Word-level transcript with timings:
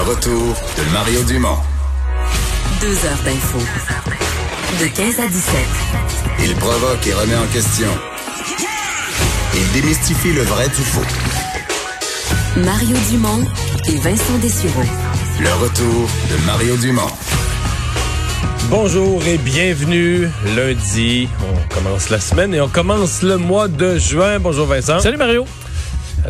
Le 0.00 0.06
retour 0.06 0.54
de 0.78 0.92
Mario 0.94 1.22
Dumont. 1.24 1.58
Deux 2.80 2.86
heures 3.06 3.22
d'info. 3.22 3.58
De 4.80 4.86
15 4.86 5.20
à 5.20 5.26
17. 5.28 5.54
Il 6.42 6.54
provoque 6.54 7.06
et 7.06 7.12
remet 7.12 7.36
en 7.36 7.46
question. 7.52 7.88
Il 9.54 9.72
démystifie 9.72 10.32
le 10.32 10.42
vrai 10.42 10.68
du 10.68 10.82
faux. 10.82 11.04
Mario 12.56 12.96
Dumont 13.10 13.44
et 13.88 13.96
Vincent 13.98 14.38
Dessureau. 14.40 14.84
Le 15.38 15.52
retour 15.62 16.08
de 16.30 16.46
Mario 16.46 16.76
Dumont. 16.78 17.12
Bonjour 18.70 19.22
et 19.26 19.36
bienvenue 19.36 20.30
lundi. 20.56 21.28
On 21.42 21.74
commence 21.74 22.08
la 22.08 22.20
semaine 22.20 22.54
et 22.54 22.60
on 22.62 22.68
commence 22.68 23.20
le 23.20 23.36
mois 23.36 23.68
de 23.68 23.98
juin. 23.98 24.38
Bonjour 24.38 24.66
Vincent. 24.66 25.00
Salut 25.00 25.18
Mario. 25.18 25.44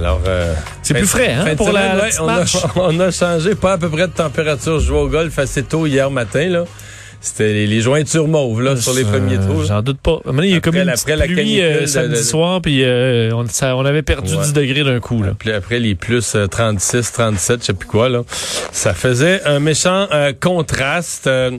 Alors, 0.00 0.20
euh, 0.26 0.54
C'est 0.82 0.94
plus 0.94 1.06
frais, 1.06 1.32
hein, 1.32 1.54
pour 1.56 1.72
la- 1.72 1.80
semaine, 1.82 1.96
la 1.96 2.02
ouais, 2.02 2.08
petite 2.08 2.20
on, 2.22 2.28
a, 2.28 2.36
marche. 2.36 2.56
on 2.76 3.00
a 3.00 3.10
changé 3.10 3.54
pas 3.54 3.72
à 3.74 3.78
peu 3.78 3.88
près 3.90 4.06
de 4.08 4.12
température. 4.12 4.80
Je 4.80 4.86
jouais 4.86 4.98
au 4.98 5.08
golf 5.08 5.38
assez 5.38 5.62
tôt 5.62 5.86
hier 5.86 6.10
matin. 6.10 6.48
là. 6.48 6.64
C'était 7.22 7.52
les, 7.52 7.66
les 7.66 7.82
jointures 7.82 8.26
mauves 8.28 8.62
là, 8.62 8.76
sur 8.78 8.94
les 8.94 9.04
premiers 9.04 9.36
Euh, 9.36 9.46
trous. 9.46 9.64
J'en 9.66 9.82
doute 9.82 10.00
pas. 10.00 10.20
Maintenant, 10.24 10.42
il 10.42 10.48
y 10.50 10.54
a 10.54 10.56
Après 10.56 10.70
comme 10.70 10.80
une 10.80 10.88
après 10.88 11.16
la 11.16 11.26
pluie 11.26 11.60
euh, 11.60 11.86
samedi 11.86 12.12
de- 12.12 12.22
soir, 12.22 12.62
puis 12.62 12.82
euh, 12.82 13.30
on, 13.34 13.46
ça- 13.46 13.76
on 13.76 13.84
avait 13.84 14.00
perdu 14.00 14.34
Ouais. 14.36 14.42
10 14.42 14.54
degrés 14.54 14.84
d'un 14.84 15.00
coup. 15.00 15.22
Là. 15.22 15.32
Puis 15.38 15.52
après 15.52 15.80
les 15.80 15.94
plus 15.94 16.34
euh, 16.34 16.46
36, 16.46 17.12
37, 17.12 17.60
je 17.60 17.66
sais 17.66 17.72
plus 17.74 17.86
quoi 17.86 18.08
là. 18.08 18.22
Ça 18.72 18.94
faisait 18.94 19.42
un 19.44 19.60
méchant 19.60 20.06
euh, 20.14 20.32
contraste. 20.32 21.26
euh, 21.26 21.50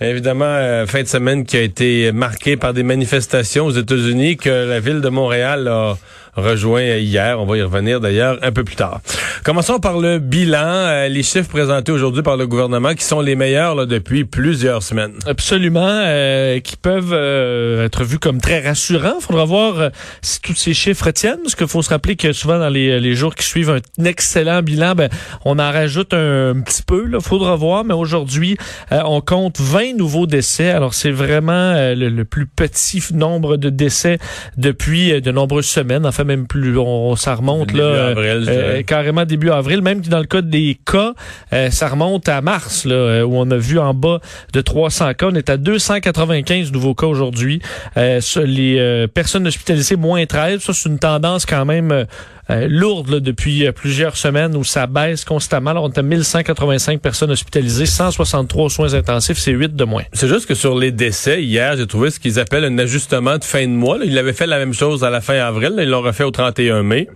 évidemment, 0.00 0.44
euh, 0.46 0.86
fin 0.86 1.02
de 1.02 1.08
semaine 1.08 1.44
qui 1.44 1.56
a 1.56 1.62
été 1.62 2.12
marquée 2.12 2.56
par 2.56 2.72
des 2.72 2.84
manifestations 2.84 3.66
aux 3.66 3.72
États-Unis 3.72 4.36
que 4.36 4.48
la 4.48 4.78
ville 4.78 5.00
de 5.00 5.08
Montréal 5.08 5.66
a 5.66 5.96
rejoint 6.34 6.82
hier. 6.96 7.40
On 7.40 7.46
va 7.46 7.56
y 7.56 7.62
revenir 7.62 8.00
d'ailleurs 8.00 8.38
un 8.42 8.52
peu 8.52 8.64
plus 8.64 8.76
tard. 8.76 9.00
Commençons 9.44 9.78
par 9.78 9.98
le 9.98 10.18
bilan, 10.18 10.58
euh, 10.64 11.08
les 11.08 11.22
chiffres 11.22 11.48
présentés 11.48 11.92
aujourd'hui 11.92 12.22
par 12.22 12.36
le 12.36 12.46
gouvernement 12.46 12.94
qui 12.94 13.04
sont 13.04 13.20
les 13.20 13.36
meilleurs 13.36 13.74
là, 13.74 13.86
depuis 13.86 14.24
plusieurs 14.24 14.82
semaines. 14.82 15.14
Absolument, 15.26 15.80
euh, 15.84 16.60
qui 16.60 16.76
peuvent 16.76 17.12
euh, 17.12 17.86
être 17.86 18.04
vus 18.04 18.18
comme 18.18 18.40
très 18.40 18.60
rassurants. 18.60 19.14
Il 19.18 19.22
faudra 19.22 19.44
voir 19.44 19.78
euh, 19.78 19.88
si 20.22 20.40
tous 20.40 20.54
ces 20.54 20.74
chiffres 20.74 21.10
tiennent, 21.10 21.40
parce 21.42 21.54
qu'il 21.54 21.68
faut 21.68 21.82
se 21.82 21.90
rappeler 21.90 22.16
que 22.16 22.32
souvent 22.32 22.58
dans 22.58 22.68
les, 22.68 23.00
les 23.00 23.14
jours 23.14 23.34
qui 23.34 23.46
suivent 23.46 23.70
un 23.70 24.04
excellent 24.04 24.62
bilan, 24.62 24.94
ben, 24.94 25.08
on 25.44 25.58
en 25.58 25.70
rajoute 25.70 26.14
un, 26.14 26.60
petit 26.60 26.82
peu. 26.82 27.08
Il 27.12 27.20
faudra 27.20 27.56
voir, 27.56 27.84
mais 27.84 27.94
aujourd'hui, 27.94 28.56
euh, 28.92 29.00
on 29.04 29.20
compte 29.20 29.60
20 29.60 29.96
nouveaux 29.96 30.26
décès. 30.26 30.70
Alors 30.70 30.94
c'est 30.94 31.10
vraiment 31.10 31.52
euh, 31.52 31.94
le, 31.94 32.24
plus 32.24 32.46
petit 32.46 33.02
nombre 33.12 33.56
de 33.56 33.70
décès 33.70 34.18
depuis 34.56 35.12
euh, 35.12 35.20
de 35.20 35.30
nombreuses 35.30 35.66
semaines. 35.66 36.06
Même 36.24 36.46
plus, 36.46 36.76
on, 36.78 37.16
ça 37.16 37.34
remonte 37.34 37.68
Début 37.68 37.78
là, 37.78 37.84
euh, 37.84 38.10
avril, 38.10 38.30
euh, 38.30 38.40
dirais. 38.40 38.84
carrément 38.84 39.24
début 39.24 39.50
avril. 39.50 39.82
Même 39.82 40.02
que 40.02 40.08
dans 40.08 40.18
le 40.18 40.26
cas 40.26 40.42
des 40.42 40.78
cas, 40.84 41.14
euh, 41.52 41.70
ça 41.70 41.88
remonte 41.88 42.28
à 42.28 42.40
mars, 42.40 42.84
là, 42.84 42.94
euh, 42.94 43.22
où 43.22 43.36
on 43.36 43.50
a 43.50 43.56
vu 43.56 43.78
en 43.78 43.94
bas 43.94 44.20
de 44.52 44.60
300 44.60 45.14
cas. 45.14 45.26
On 45.30 45.34
est 45.34 45.50
à 45.50 45.56
295 45.56 46.72
nouveaux 46.72 46.94
cas 46.94 47.06
aujourd'hui. 47.06 47.60
Euh, 47.96 48.20
les 48.44 48.78
euh, 48.78 49.06
personnes 49.06 49.46
hospitalisées, 49.46 49.96
moins 49.96 50.24
13. 50.26 50.60
Ça, 50.60 50.72
c'est 50.72 50.88
une 50.88 50.98
tendance 50.98 51.46
quand 51.46 51.64
même 51.64 52.06
euh, 52.50 52.66
lourde 52.68 53.20
depuis 53.20 53.66
euh, 53.66 53.72
plusieurs 53.72 54.16
semaines 54.16 54.56
où 54.56 54.64
ça 54.64 54.86
baisse 54.86 55.24
constamment. 55.24 55.70
Alors, 55.70 55.84
on 55.84 55.90
à 55.90 56.02
1185 56.02 57.00
personnes 57.00 57.30
hospitalisées, 57.30 57.86
163 57.86 58.64
aux 58.64 58.68
soins 58.68 58.94
intensifs, 58.94 59.38
c'est 59.38 59.52
8 59.52 59.76
de 59.76 59.84
moins. 59.84 60.02
C'est 60.12 60.28
juste 60.28 60.46
que 60.46 60.54
sur 60.54 60.76
les 60.76 60.90
décès, 60.90 61.42
hier, 61.42 61.76
j'ai 61.76 61.86
trouvé 61.86 62.10
ce 62.10 62.18
qu'ils 62.18 62.40
appellent 62.40 62.64
un 62.64 62.78
ajustement 62.78 63.38
de 63.38 63.44
fin 63.44 63.66
de 63.66 63.72
mois. 63.72 63.98
Ils 64.02 64.18
avaient 64.18 64.32
fait 64.32 64.46
la 64.46 64.58
même 64.58 64.74
chose 64.74 65.04
à 65.04 65.10
la 65.10 65.20
fin 65.20 65.38
avril, 65.38 65.74
là, 65.76 65.84
ils 65.84 65.88
l'ont 65.88 66.02
refait 66.02 66.24
au 66.24 66.30
31 66.30 66.82
mai. 66.82 67.08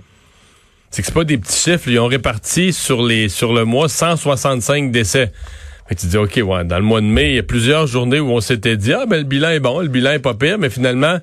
C'est 0.90 1.02
que 1.02 1.06
c'est 1.06 1.14
pas 1.14 1.24
des 1.24 1.38
petits 1.38 1.58
chiffres, 1.58 1.88
ils 1.88 1.98
ont 1.98 2.06
réparti 2.06 2.72
sur 2.72 3.04
les 3.04 3.26
le 3.26 3.64
mois 3.64 3.88
165 3.88 4.92
décès. 4.92 5.32
Tu 5.98 6.06
dis 6.06 6.16
OK, 6.16 6.38
dans 6.38 6.78
le 6.78 6.84
mois 6.84 7.00
de 7.00 7.06
mai, 7.06 7.30
il 7.30 7.36
y 7.36 7.38
a 7.38 7.42
plusieurs 7.42 7.86
journées 7.86 8.20
où 8.20 8.30
on 8.30 8.40
s'était 8.40 8.76
dit 8.76 8.92
ah 8.92 9.04
ben 9.06 9.18
le 9.18 9.24
bilan 9.24 9.50
est 9.50 9.60
bon, 9.60 9.80
le 9.80 9.88
bilan 9.88 10.12
est 10.12 10.18
pas 10.18 10.34
pire, 10.34 10.58
mais 10.58 10.70
finalement 10.70 11.18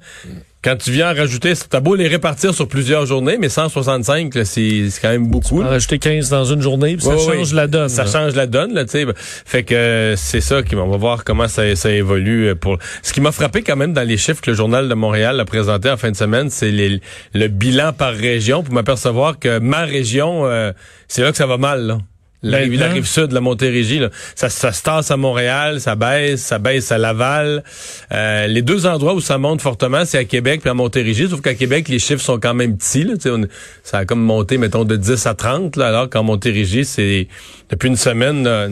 quand 0.63 0.75
tu 0.75 0.91
viens 0.91 1.11
en 1.11 1.15
rajouter, 1.15 1.53
t'as 1.69 1.79
beau 1.79 1.95
les 1.95 2.07
répartir 2.07 2.53
sur 2.53 2.67
plusieurs 2.67 3.07
journées, 3.07 3.37
mais 3.39 3.49
165, 3.49 4.35
là, 4.35 4.45
c'est 4.45 4.87
quand 5.01 5.09
même 5.09 5.27
beaucoup. 5.27 5.61
Là. 5.61 5.67
a 5.67 5.69
rajouté 5.71 5.97
15 5.97 6.29
dans 6.29 6.45
une 6.45 6.61
journée, 6.61 6.97
puis 6.97 7.05
ça 7.05 7.17
change 7.17 7.49
ouais. 7.49 7.55
la 7.55 7.67
donne. 7.67 7.89
Ça 7.89 8.03
là. 8.03 8.11
change 8.11 8.35
la 8.35 8.45
donne, 8.45 8.73
là, 8.73 8.85
tu 8.85 8.91
sais. 8.91 9.05
Fait 9.17 9.63
que 9.63 9.73
euh, 9.73 10.15
c'est 10.15 10.41
ça 10.41 10.61
qui 10.61 10.75
on 10.75 10.87
va 10.87 10.97
voir 10.97 11.23
comment 11.23 11.47
ça, 11.47 11.75
ça 11.75 11.89
évolue 11.89 12.49
euh, 12.49 12.55
pour. 12.55 12.77
Ce 13.01 13.11
qui 13.11 13.21
m'a 13.21 13.31
frappé 13.31 13.63
quand 13.63 13.75
même 13.75 13.93
dans 13.93 14.07
les 14.07 14.17
chiffres 14.17 14.41
que 14.41 14.51
le 14.51 14.57
journal 14.57 14.87
de 14.87 14.93
Montréal 14.93 15.39
a 15.39 15.45
présenté 15.45 15.89
en 15.89 15.97
fin 15.97 16.11
de 16.11 16.15
semaine, 16.15 16.49
c'est 16.51 16.71
le 16.71 17.47
bilan 17.47 17.91
par 17.93 18.13
région 18.13 18.61
pour 18.61 18.73
m'apercevoir 18.73 19.39
que 19.39 19.57
ma 19.57 19.81
région, 19.81 20.45
euh, 20.45 20.73
c'est 21.07 21.23
là 21.23 21.31
que 21.31 21.37
ça 21.37 21.47
va 21.47 21.57
mal, 21.57 21.87
là. 21.87 21.97
La, 22.43 22.57
rive- 22.57 22.71
la 22.73 22.79
Maintenant? 22.87 22.93
rive 22.95 23.05
sud, 23.05 23.31
la 23.33 23.39
Montérégie, 23.41 23.99
là, 23.99 24.09
ça, 24.33 24.49
ça 24.49 24.71
se 24.71 24.81
tasse 24.81 25.11
à 25.11 25.17
Montréal, 25.17 25.79
ça 25.79 25.95
baisse, 25.95 26.41
ça 26.41 26.57
baisse 26.57 26.91
à 26.91 26.97
Laval. 26.97 27.63
Euh, 28.11 28.47
les 28.47 28.63
deux 28.63 28.87
endroits 28.87 29.13
où 29.13 29.21
ça 29.21 29.37
monte 29.37 29.61
fortement, 29.61 30.05
c'est 30.05 30.17
à 30.17 30.23
Québec 30.25 30.61
puis 30.61 30.69
à 30.69 30.73
Montérégie. 30.73 31.27
Sauf 31.29 31.41
qu'à 31.41 31.53
Québec, 31.53 31.87
les 31.87 31.99
chiffres 31.99 32.23
sont 32.23 32.39
quand 32.39 32.55
même 32.55 32.77
petits. 32.77 33.03
Là, 33.03 33.13
on- 33.27 33.45
ça 33.83 33.99
a 33.99 34.05
comme 34.05 34.21
monté, 34.23 34.57
mettons, 34.57 34.85
de 34.85 34.95
10 34.95 35.25
à 35.27 35.35
30, 35.35 35.75
là, 35.75 35.89
alors 35.89 36.09
qu'en 36.09 36.23
Montérégie, 36.23 36.83
c'est 36.83 37.27
depuis 37.69 37.89
une 37.89 37.95
semaine, 37.95 38.43
là, 38.43 38.67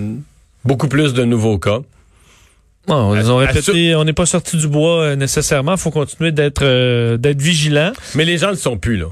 beaucoup 0.66 0.88
plus 0.88 1.14
de 1.14 1.24
nouveaux 1.24 1.60
cas. 1.60 1.80
Répété, 3.72 3.96
on 3.96 4.04
n'est 4.04 4.14
pas 4.14 4.26
sorti 4.26 4.58
du 4.58 4.68
bois 4.68 5.02
euh, 5.04 5.16
nécessairement. 5.16 5.78
faut 5.78 5.92
continuer 5.92 6.32
d'être 6.32 6.64
euh, 6.64 7.18
d'être 7.18 7.40
vigilant. 7.40 7.92
Mais 8.16 8.26
les 8.26 8.40
gens 8.40 8.50
ne 8.50 8.56
sont 8.56 8.78
plus, 8.78 8.98
là. 8.98 9.06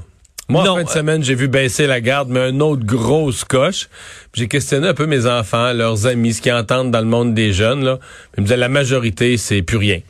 Moi, 0.48 0.64
Non, 0.64 0.70
en 0.72 0.76
fin 0.76 0.82
de 0.84 0.88
euh, 0.88 0.92
semaine, 0.92 1.22
j'ai 1.22 1.34
vu 1.34 1.46
baisser 1.48 1.86
la 1.86 2.00
garde, 2.00 2.28
mais 2.30 2.48
une 2.50 2.62
autre 2.62 2.84
grosse 2.84 3.44
coche. 3.44 3.88
J'ai 4.34 4.48
questionné 4.48 4.88
un 4.88 4.94
peu 4.94 5.06
mes 5.06 5.26
enfants, 5.26 5.72
leurs 5.74 6.06
amis, 6.06 6.32
ce 6.34 6.40
qu'ils 6.42 6.52
entendent 6.54 6.90
dans 6.90 7.00
le 7.00 7.06
monde 7.06 7.34
des 7.34 7.52
jeunes. 7.52 7.84
Là. 7.84 7.98
Ils 8.36 8.40
me 8.40 8.44
disaient 8.46 8.56
la 8.56 8.68
majorité, 8.70 9.36
c'est 9.36 9.60
plus 9.62 9.76
rien. 9.76 10.00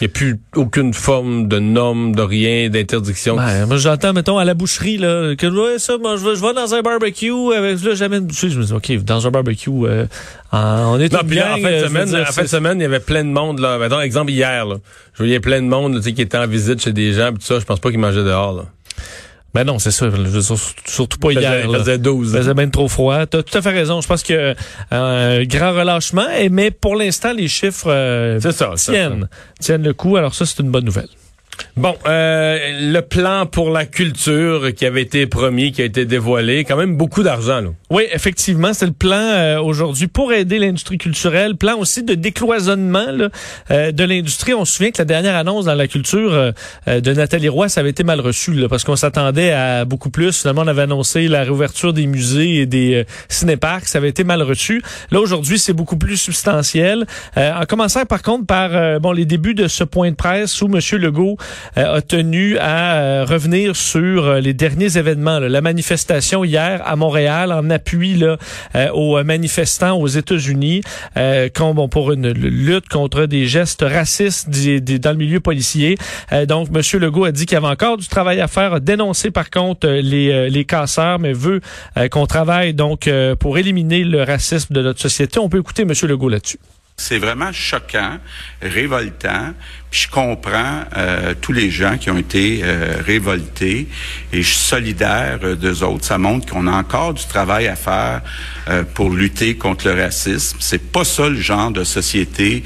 Il 0.00 0.04
n'y 0.04 0.06
a 0.06 0.08
plus 0.12 0.40
aucune 0.56 0.92
forme 0.92 1.46
de 1.46 1.60
norme, 1.60 2.14
de 2.14 2.20
rien, 2.22 2.68
d'interdiction. 2.68 3.36
Ben, 3.36 3.64
moi, 3.66 3.76
j'entends, 3.76 4.12
mettons, 4.12 4.36
à 4.36 4.44
la 4.44 4.54
boucherie, 4.54 4.98
là, 4.98 5.36
que 5.36 5.46
ouais, 5.46 5.78
ça, 5.78 5.96
moi, 5.98 6.16
je 6.16 6.24
vais, 6.28 6.34
je 6.34 6.40
vais 6.42 6.52
dans 6.52 6.74
un 6.74 6.82
barbecue, 6.82 7.30
avec, 7.56 7.80
là, 7.84 7.94
jamais 7.94 8.16
une 8.18 8.26
boucherie. 8.26 8.50
Je 8.50 8.58
me 8.58 8.64
dis, 8.64 8.72
OK, 8.72 8.92
dans 9.04 9.24
un 9.26 9.30
barbecue, 9.30 9.70
euh, 9.84 10.06
en- 10.50 10.94
on 10.96 10.98
est 11.00 11.12
Non, 11.12 11.20
puis 11.26 11.36
là, 11.36 11.52
en 11.54 11.56
fin 11.58 11.62
de 11.70 11.74
euh, 11.74 11.86
semaine, 11.86 12.08
dire, 12.08 12.26
en 12.28 12.32
fin 12.32 12.42
de 12.42 12.48
semaine, 12.48 12.78
il 12.80 12.82
y 12.82 12.86
avait 12.86 12.98
plein 13.00 13.22
de 13.24 13.30
monde, 13.30 13.60
là. 13.60 13.78
Mettons, 13.78 14.00
exemple, 14.00 14.32
hier, 14.32 14.66
là. 14.66 14.76
Je 15.14 15.18
voyais 15.18 15.38
plein 15.40 15.62
de 15.62 15.68
monde, 15.68 15.94
là, 15.94 16.00
tu 16.00 16.06
sais, 16.06 16.12
qui 16.12 16.22
était 16.22 16.38
en 16.38 16.46
visite 16.48 16.82
chez 16.82 16.92
des 16.92 17.12
gens, 17.12 17.28
puis 17.28 17.38
tout 17.38 17.46
ça. 17.46 17.60
Je 17.60 17.64
pense 17.64 17.78
pas 17.78 17.90
qu'ils 17.90 18.00
mangeaient 18.00 18.24
dehors, 18.24 18.52
là. 18.54 18.64
Ben 19.58 19.64
non, 19.64 19.80
c'est 19.80 19.90
ça. 19.90 20.06
surtout 20.84 21.18
pas 21.18 21.32
Il 21.32 21.38
faisait, 21.38 21.48
hier. 21.48 21.66
il 21.68 21.76
faisait 21.76 21.98
12. 21.98 22.30
Il 22.30 22.38
faisait 22.38 22.54
bien 22.54 22.68
trop 22.68 22.86
froid. 22.86 23.26
T'as 23.26 23.42
tout 23.42 23.58
à 23.58 23.60
fait 23.60 23.70
raison. 23.72 24.00
Je 24.00 24.06
pense 24.06 24.22
que 24.22 24.32
euh, 24.32 24.54
un 24.92 25.42
grand 25.46 25.72
relâchement, 25.72 26.28
mais 26.52 26.70
pour 26.70 26.94
l'instant, 26.94 27.32
les 27.32 27.48
chiffres 27.48 27.90
euh, 27.90 28.38
ça, 28.38 28.74
tiennent, 28.76 29.28
tiennent 29.58 29.82
le 29.82 29.94
coup. 29.94 30.16
Alors 30.16 30.32
ça, 30.32 30.46
c'est 30.46 30.60
une 30.60 30.70
bonne 30.70 30.84
nouvelle. 30.84 31.08
Bon, 31.76 31.94
euh, 32.06 32.92
le 32.92 33.00
plan 33.02 33.46
pour 33.46 33.70
la 33.70 33.86
culture 33.86 34.74
qui 34.74 34.84
avait 34.84 35.02
été 35.02 35.26
promis, 35.26 35.70
qui 35.70 35.82
a 35.82 35.84
été 35.84 36.04
dévoilé, 36.06 36.64
quand 36.64 36.76
même 36.76 36.96
beaucoup 36.96 37.22
d'argent, 37.22 37.60
là. 37.60 37.68
Oui, 37.90 38.02
effectivement, 38.12 38.74
c'est 38.74 38.86
le 38.86 38.92
plan 38.92 39.16
euh, 39.16 39.60
aujourd'hui 39.60 40.08
pour 40.08 40.32
aider 40.32 40.58
l'industrie 40.58 40.98
culturelle, 40.98 41.56
plan 41.56 41.78
aussi 41.78 42.02
de 42.02 42.14
décloisonnement 42.14 43.06
euh, 43.70 43.92
de 43.92 44.04
l'industrie. 44.04 44.54
On 44.54 44.64
se 44.64 44.74
souvient 44.74 44.90
que 44.90 44.98
la 44.98 45.04
dernière 45.04 45.36
annonce 45.36 45.66
dans 45.66 45.74
la 45.74 45.86
culture 45.86 46.52
de 46.86 47.12
Nathalie 47.12 47.48
Roy, 47.48 47.68
ça 47.68 47.80
avait 47.80 47.90
été 47.90 48.04
mal 48.04 48.20
reçu 48.20 48.66
parce 48.68 48.84
qu'on 48.84 48.96
s'attendait 48.96 49.52
à 49.52 49.84
beaucoup 49.84 50.10
plus. 50.10 50.40
Finalement, 50.40 50.62
on 50.64 50.66
avait 50.66 50.82
annoncé 50.82 51.28
la 51.28 51.44
réouverture 51.44 51.92
des 51.92 52.06
musées 52.06 52.56
et 52.56 52.66
des 52.66 53.04
cinéparcs, 53.28 53.86
ça 53.86 53.98
avait 53.98 54.08
été 54.08 54.24
mal 54.24 54.42
reçu. 54.42 54.82
Là, 55.10 55.20
aujourd'hui, 55.20 55.58
c'est 55.58 55.72
beaucoup 55.72 55.96
plus 55.96 56.16
substantiel. 56.16 57.06
En 57.36 57.64
commençant 57.66 58.04
par 58.04 58.22
contre 58.22 58.46
par 58.46 59.00
bon 59.00 59.12
les 59.12 59.24
débuts 59.24 59.54
de 59.54 59.68
ce 59.68 59.84
point 59.84 60.10
de 60.10 60.16
presse 60.16 60.60
où 60.60 60.66
M. 60.66 60.80
Legault 60.98 61.36
a 61.76 62.00
tenu 62.00 62.58
à 62.58 62.94
euh, 62.94 63.24
revenir 63.24 63.76
sur 63.76 64.26
euh, 64.26 64.40
les 64.40 64.54
derniers 64.54 64.96
événements. 64.96 65.38
La 65.38 65.60
manifestation 65.60 66.44
hier 66.44 66.82
à 66.84 66.96
Montréal 66.96 67.52
en 67.52 67.70
appui 67.70 68.22
euh, 68.22 68.36
aux 68.92 69.22
manifestants 69.22 69.98
aux 69.98 70.06
États-Unis 70.06 70.82
euh, 71.16 71.48
pour 71.90 72.12
une 72.12 72.30
lutte 72.30 72.88
contre 72.88 73.26
des 73.26 73.46
gestes 73.46 73.82
racistes 73.82 74.48
dans 74.50 75.10
le 75.10 75.16
milieu 75.16 75.40
policier. 75.40 75.96
Euh, 76.32 76.46
donc, 76.46 76.68
M. 76.74 77.00
Legault 77.00 77.24
a 77.24 77.32
dit 77.32 77.46
qu'il 77.46 77.54
y 77.54 77.58
avait 77.58 77.66
encore 77.66 77.96
du 77.96 78.08
travail 78.08 78.40
à 78.40 78.48
faire, 78.48 78.74
a 78.74 78.80
dénoncé 78.80 79.30
par 79.30 79.50
contre 79.50 79.86
euh, 79.86 80.00
les, 80.00 80.30
euh, 80.30 80.48
les 80.48 80.64
casseurs, 80.64 81.18
mais 81.18 81.32
veut 81.32 81.60
euh, 81.96 82.08
qu'on 82.08 82.26
travaille 82.26 82.74
donc 82.74 83.06
euh, 83.06 83.34
pour 83.34 83.58
éliminer 83.58 84.04
le 84.04 84.22
racisme 84.22 84.74
de 84.74 84.82
notre 84.82 85.00
société. 85.00 85.38
On 85.38 85.48
peut 85.48 85.58
écouter 85.58 85.82
M. 85.82 85.92
Legault 86.02 86.28
là-dessus. 86.28 86.58
C'est 86.96 87.18
vraiment 87.18 87.52
choquant, 87.52 88.18
révoltant. 88.60 89.54
Je 89.90 90.06
comprends 90.06 90.82
euh, 90.96 91.32
tous 91.40 91.52
les 91.52 91.70
gens 91.70 91.96
qui 91.96 92.10
ont 92.10 92.18
été 92.18 92.60
euh, 92.62 92.96
révoltés 93.04 93.88
et 94.32 94.42
je 94.42 94.46
suis 94.46 94.58
solidaire 94.58 95.38
euh, 95.42 95.56
d'eux 95.56 95.82
autres. 95.82 96.04
Ça 96.04 96.18
montre 96.18 96.52
qu'on 96.52 96.66
a 96.66 96.72
encore 96.72 97.14
du 97.14 97.24
travail 97.26 97.68
à 97.68 97.76
faire 97.76 98.20
euh, 98.68 98.84
pour 98.94 99.08
lutter 99.10 99.56
contre 99.56 99.88
le 99.88 100.02
racisme. 100.02 100.58
C'est 100.60 100.92
pas 100.92 101.04
ça 101.04 101.30
le 101.30 101.40
genre 101.40 101.70
de 101.70 101.84
société 101.84 102.62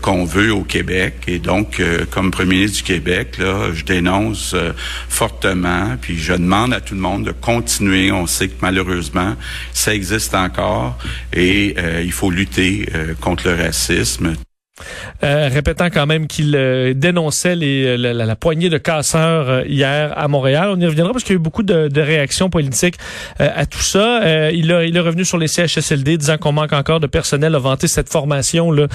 qu'on 0.00 0.24
veut 0.24 0.52
au 0.52 0.62
Québec. 0.62 1.14
Et 1.26 1.38
donc, 1.38 1.82
comme 2.10 2.30
premier 2.30 2.56
ministre 2.56 2.78
du 2.78 2.82
Québec, 2.84 3.38
là, 3.38 3.72
je 3.72 3.84
dénonce 3.84 4.54
fortement. 5.08 5.96
Puis 6.00 6.18
je 6.18 6.34
demande 6.34 6.72
à 6.72 6.80
tout 6.80 6.94
le 6.94 7.00
monde 7.00 7.24
de 7.24 7.32
continuer. 7.32 8.12
On 8.12 8.26
sait 8.26 8.48
que 8.48 8.54
malheureusement, 8.60 9.36
ça 9.72 9.94
existe 9.94 10.34
encore 10.34 10.98
et 11.32 11.76
il 12.02 12.12
faut 12.12 12.30
lutter 12.30 12.86
contre 13.20 13.48
le 13.48 13.54
racisme. 13.54 14.34
Euh, 15.22 15.48
répétant 15.52 15.86
quand 15.86 16.04
même 16.04 16.26
qu'il 16.26 16.56
euh, 16.56 16.94
dénonçait 16.94 17.54
les, 17.54 17.96
euh, 17.96 18.12
la, 18.12 18.34
poignée 18.34 18.68
de 18.68 18.78
casseurs 18.78 19.64
hier 19.66 20.12
à 20.16 20.26
Montréal. 20.26 20.70
On 20.72 20.80
y 20.80 20.86
reviendra 20.86 21.12
parce 21.12 21.22
qu'il 21.22 21.34
y 21.34 21.36
a 21.36 21.40
eu 21.40 21.42
beaucoup 21.42 21.62
de, 21.62 21.86
de 21.86 22.00
réactions 22.00 22.50
politiques 22.50 22.96
à 23.38 23.66
tout 23.66 23.80
ça. 23.80 24.50
il, 24.50 24.72
a, 24.72 24.84
il 24.84 24.96
est 24.96 25.00
revenu 25.00 25.24
sur 25.24 25.38
les 25.38 25.46
CHSLD 25.46 26.18
disant 26.18 26.38
qu'on 26.38 26.52
manque 26.52 26.72
encore 26.72 26.98
de 26.98 27.06
personnel, 27.06 27.54
a 27.54 27.58
vanté 27.58 27.86
cette 27.86 28.08
formation 28.08 28.72
là, 28.72 28.88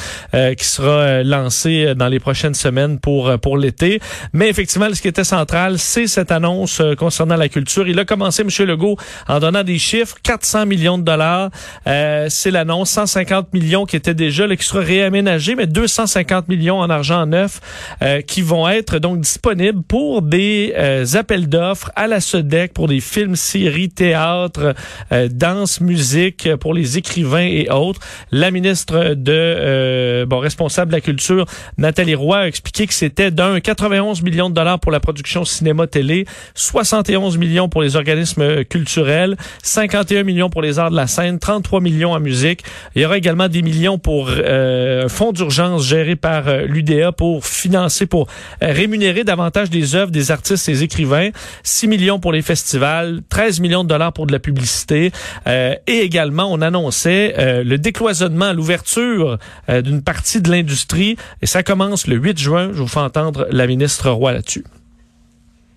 qui 0.56 0.66
sera 0.66 1.24
lancée 1.24 1.94
dans 1.96 2.08
les 2.08 2.20
prochaines 2.20 2.54
semaines 2.54 3.00
pour, 3.00 3.38
pour 3.40 3.58
l'été. 3.58 4.00
Mais 4.34 4.50
effectivement, 4.50 4.88
ce 4.94 5.02
qui 5.02 5.08
était 5.08 5.24
central, 5.24 5.80
c'est 5.80 6.08
cette 6.08 6.32
annonce 6.32 6.82
concernant 6.98 7.38
la 7.38 7.50
culture. 7.50 7.88
Il 7.88 8.00
a 8.00 8.06
commencé, 8.06 8.44
M. 8.44 8.68
Legault, 8.68 8.98
en 9.28 9.40
donnant 9.40 9.64
des 9.64 9.78
chiffres, 9.78 10.18
400 10.24 10.66
millions 10.66 10.98
de 10.98 11.04
dollars. 11.04 11.50
c'est 11.86 12.52
l'annonce, 12.52 12.92
150 12.92 13.54
millions 13.54 13.86
qui 13.86 13.96
étaient 13.96 14.14
déjà, 14.14 14.48
là, 14.48 14.56
qui 14.56 14.66
sera 14.66 14.82
réaménagé, 14.82 15.56
mais 15.56 15.68
250 15.70 16.48
millions 16.48 16.80
en 16.80 16.90
argent 16.90 17.26
neuf 17.26 17.62
euh, 18.02 18.22
qui 18.22 18.42
vont 18.42 18.68
être 18.68 19.00
donc 19.00 19.22
disponibles 19.22 19.82
pour 19.84 20.22
des 20.22 20.74
euh, 20.78 21.06
appels 21.14 21.48
d'offres 21.48 21.92
à 21.96 22.08
la 22.08 22.20
SEDEC 22.20 22.74
pour 22.74 22.88
des 22.88 23.00
films, 23.00 23.36
séries, 23.36 23.90
théâtre, 23.90 24.76
euh, 25.12 25.28
danse, 25.32 25.82
musique 25.82 26.50
pour 26.56 26.74
les 26.74 26.98
écrivains 26.98 27.48
et 27.48 27.70
autres. 27.70 28.00
La 28.32 28.52
ministre 28.52 29.14
de 29.16 30.26
bon 30.28 30.40
responsable 30.40 30.92
de 30.92 30.98
la 30.98 31.02
culture 31.02 31.46
Nathalie 31.78 32.16
Roy 32.16 32.40
a 32.40 32.48
expliqué 32.48 32.88
que 32.88 32.94
c'était 32.94 33.32
d'un 33.32 33.60
91 33.60 34.22
millions 34.22 34.50
de 34.50 34.56
dollars 34.56 34.80
pour 34.80 34.92
la 34.92 35.00
production 35.00 35.46
cinéma 35.46 35.88
télé, 35.88 36.26
71 36.56 37.38
millions 37.38 37.70
pour 37.70 37.82
les 37.82 37.96
organismes 37.96 38.64
culturels, 38.66 39.38
51 39.64 40.24
millions 40.24 40.50
pour 40.50 40.62
les 40.62 40.80
arts 40.80 40.92
de 40.92 40.96
la 40.96 41.08
scène, 41.08 41.40
33 41.40 41.82
millions 41.82 42.14
en 42.14 42.20
musique. 42.20 42.64
Il 42.96 43.02
y 43.02 43.06
aura 43.06 43.18
également 43.18 43.48
des 43.48 43.62
millions 43.62 43.98
pour 43.98 44.30
un 44.30 45.08
fonds 45.08 45.32
d'urgence 45.32 45.59
gérée 45.78 46.16
par 46.16 46.48
euh, 46.48 46.66
l'UDA 46.66 47.12
pour 47.12 47.46
financer, 47.46 48.06
pour 48.06 48.28
euh, 48.64 48.72
rémunérer 48.72 49.24
davantage 49.24 49.70
des 49.70 49.96
œuvres 49.96 50.12
des 50.12 50.32
artistes 50.32 50.70
et 50.70 50.74
des 50.74 50.84
écrivains. 50.84 51.30
6 51.64 51.88
millions 51.88 52.20
pour 52.20 52.32
les 52.32 52.42
festivals, 52.42 53.22
13 53.30 53.60
millions 53.60 53.84
de 53.84 53.90
dollars 53.90 54.14
pour 54.14 54.26
de 54.26 54.32
la 54.32 54.40
publicité. 54.40 55.12
Euh, 55.48 55.76
et 55.88 56.00
également, 56.00 56.52
on 56.52 56.62
annonçait 56.62 57.64
le 57.64 57.78
décloisonnement, 57.78 58.54
l'ouverture 58.54 59.38
d'une 59.68 60.02
partie 60.02 60.42
de 60.42 60.50
l'industrie. 60.50 61.18
Et 61.42 61.46
ça 61.46 61.64
commence 61.64 62.08
le 62.08 62.16
8 62.16 62.40
juin. 62.40 62.70
Je 62.74 62.80
vous 62.80 62.88
fais 62.88 63.00
entendre 63.00 63.48
la 63.52 63.68
ministre 63.68 64.10
Roy 64.10 64.34
là-dessus. 64.34 64.64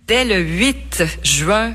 Dès 0.06 0.24
le 0.24 0.38
8 0.40 1.02
juin 1.22 1.74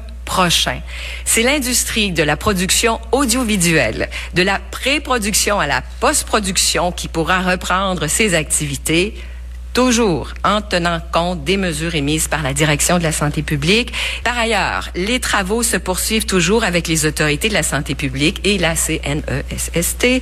C'est 1.26 1.42
l'industrie 1.42 2.12
de 2.12 2.24
la 2.24 2.38
production 2.38 3.00
audiovisuelle, 3.12 4.10
de 4.34 4.44
la 4.44 4.60
pré-production 4.60 5.60
à 5.60 5.68
la 5.68 5.82
post-production 6.00 6.92
qui 6.92 7.08
pourra 7.08 7.42
reprendre 7.42 8.08
ses 8.08 8.36
activités 8.36 9.16
toujours 9.74 10.34
en 10.44 10.62
tenant 10.62 11.00
compte 11.12 11.44
des 11.44 11.56
mesures 11.56 11.94
émises 11.94 12.28
par 12.28 12.42
la 12.42 12.54
direction 12.54 12.98
de 12.98 13.04
la 13.04 13.12
santé 13.12 13.44
publique. 13.44 13.94
Par 14.24 14.38
ailleurs, 14.38 14.90
les 14.96 15.20
travaux 15.20 15.62
se 15.62 15.78
poursuivent 15.78 16.26
toujours 16.26 16.64
avec 16.64 16.88
les 16.88 17.06
autorités 17.06 17.48
de 17.50 17.54
la 17.54 17.64
santé 17.64 17.94
publique 17.94 18.42
et 18.44 18.58
la 18.58 18.76
CNESST 18.76 20.22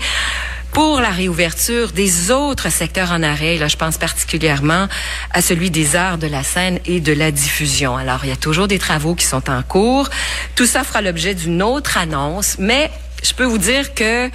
pour 0.76 1.00
la 1.00 1.10
réouverture 1.10 1.94
des 1.94 2.32
autres 2.32 2.70
secteurs 2.70 3.14
en 3.14 3.24
arrêt. 3.24 3.58
Là, 3.58 3.70
je 3.70 3.78
pense 3.78 3.98
particulièrement 3.98 4.90
à 5.32 5.42
celui 5.42 5.72
des 5.72 5.96
arts 5.96 6.18
de 6.18 6.28
la 6.28 6.44
scène 6.44 6.82
et 6.86 7.00
de 7.00 7.14
la 7.14 7.32
diffusion. 7.32 7.96
Alors, 7.96 8.26
il 8.26 8.30
y 8.30 8.34
a 8.34 8.36
toujours 8.36 8.68
des 8.68 8.78
travaux 8.78 9.16
qui 9.16 9.24
sont 9.24 9.50
en 9.50 9.64
cours. 9.64 10.10
Tout 10.56 10.66
ça 10.66 10.84
fera 10.84 11.02
l'objet 11.02 11.34
d'une 11.34 11.64
autre 11.64 11.98
annonce, 11.98 12.58
mais 12.60 12.92
je 13.24 13.34
peux 13.34 13.46
vous 13.46 13.58
dire 13.58 13.94
que 13.94 14.30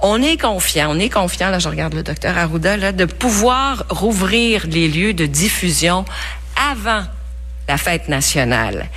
on 0.00 0.22
est 0.22 0.40
confiant, 0.40 0.90
on 0.90 0.98
est 0.98 1.10
confiant, 1.10 1.50
là 1.50 1.58
je 1.58 1.68
regarde 1.68 1.92
le 1.92 2.02
docteur 2.02 2.38
Arruda, 2.38 2.78
là, 2.78 2.92
de 2.92 3.04
pouvoir 3.04 3.84
rouvrir 3.90 4.66
les 4.66 4.88
lieux 4.88 5.12
de 5.12 5.26
diffusion 5.26 6.06
avant 6.72 7.02
la 7.68 7.76
fête 7.76 8.08
nationale. 8.08 8.88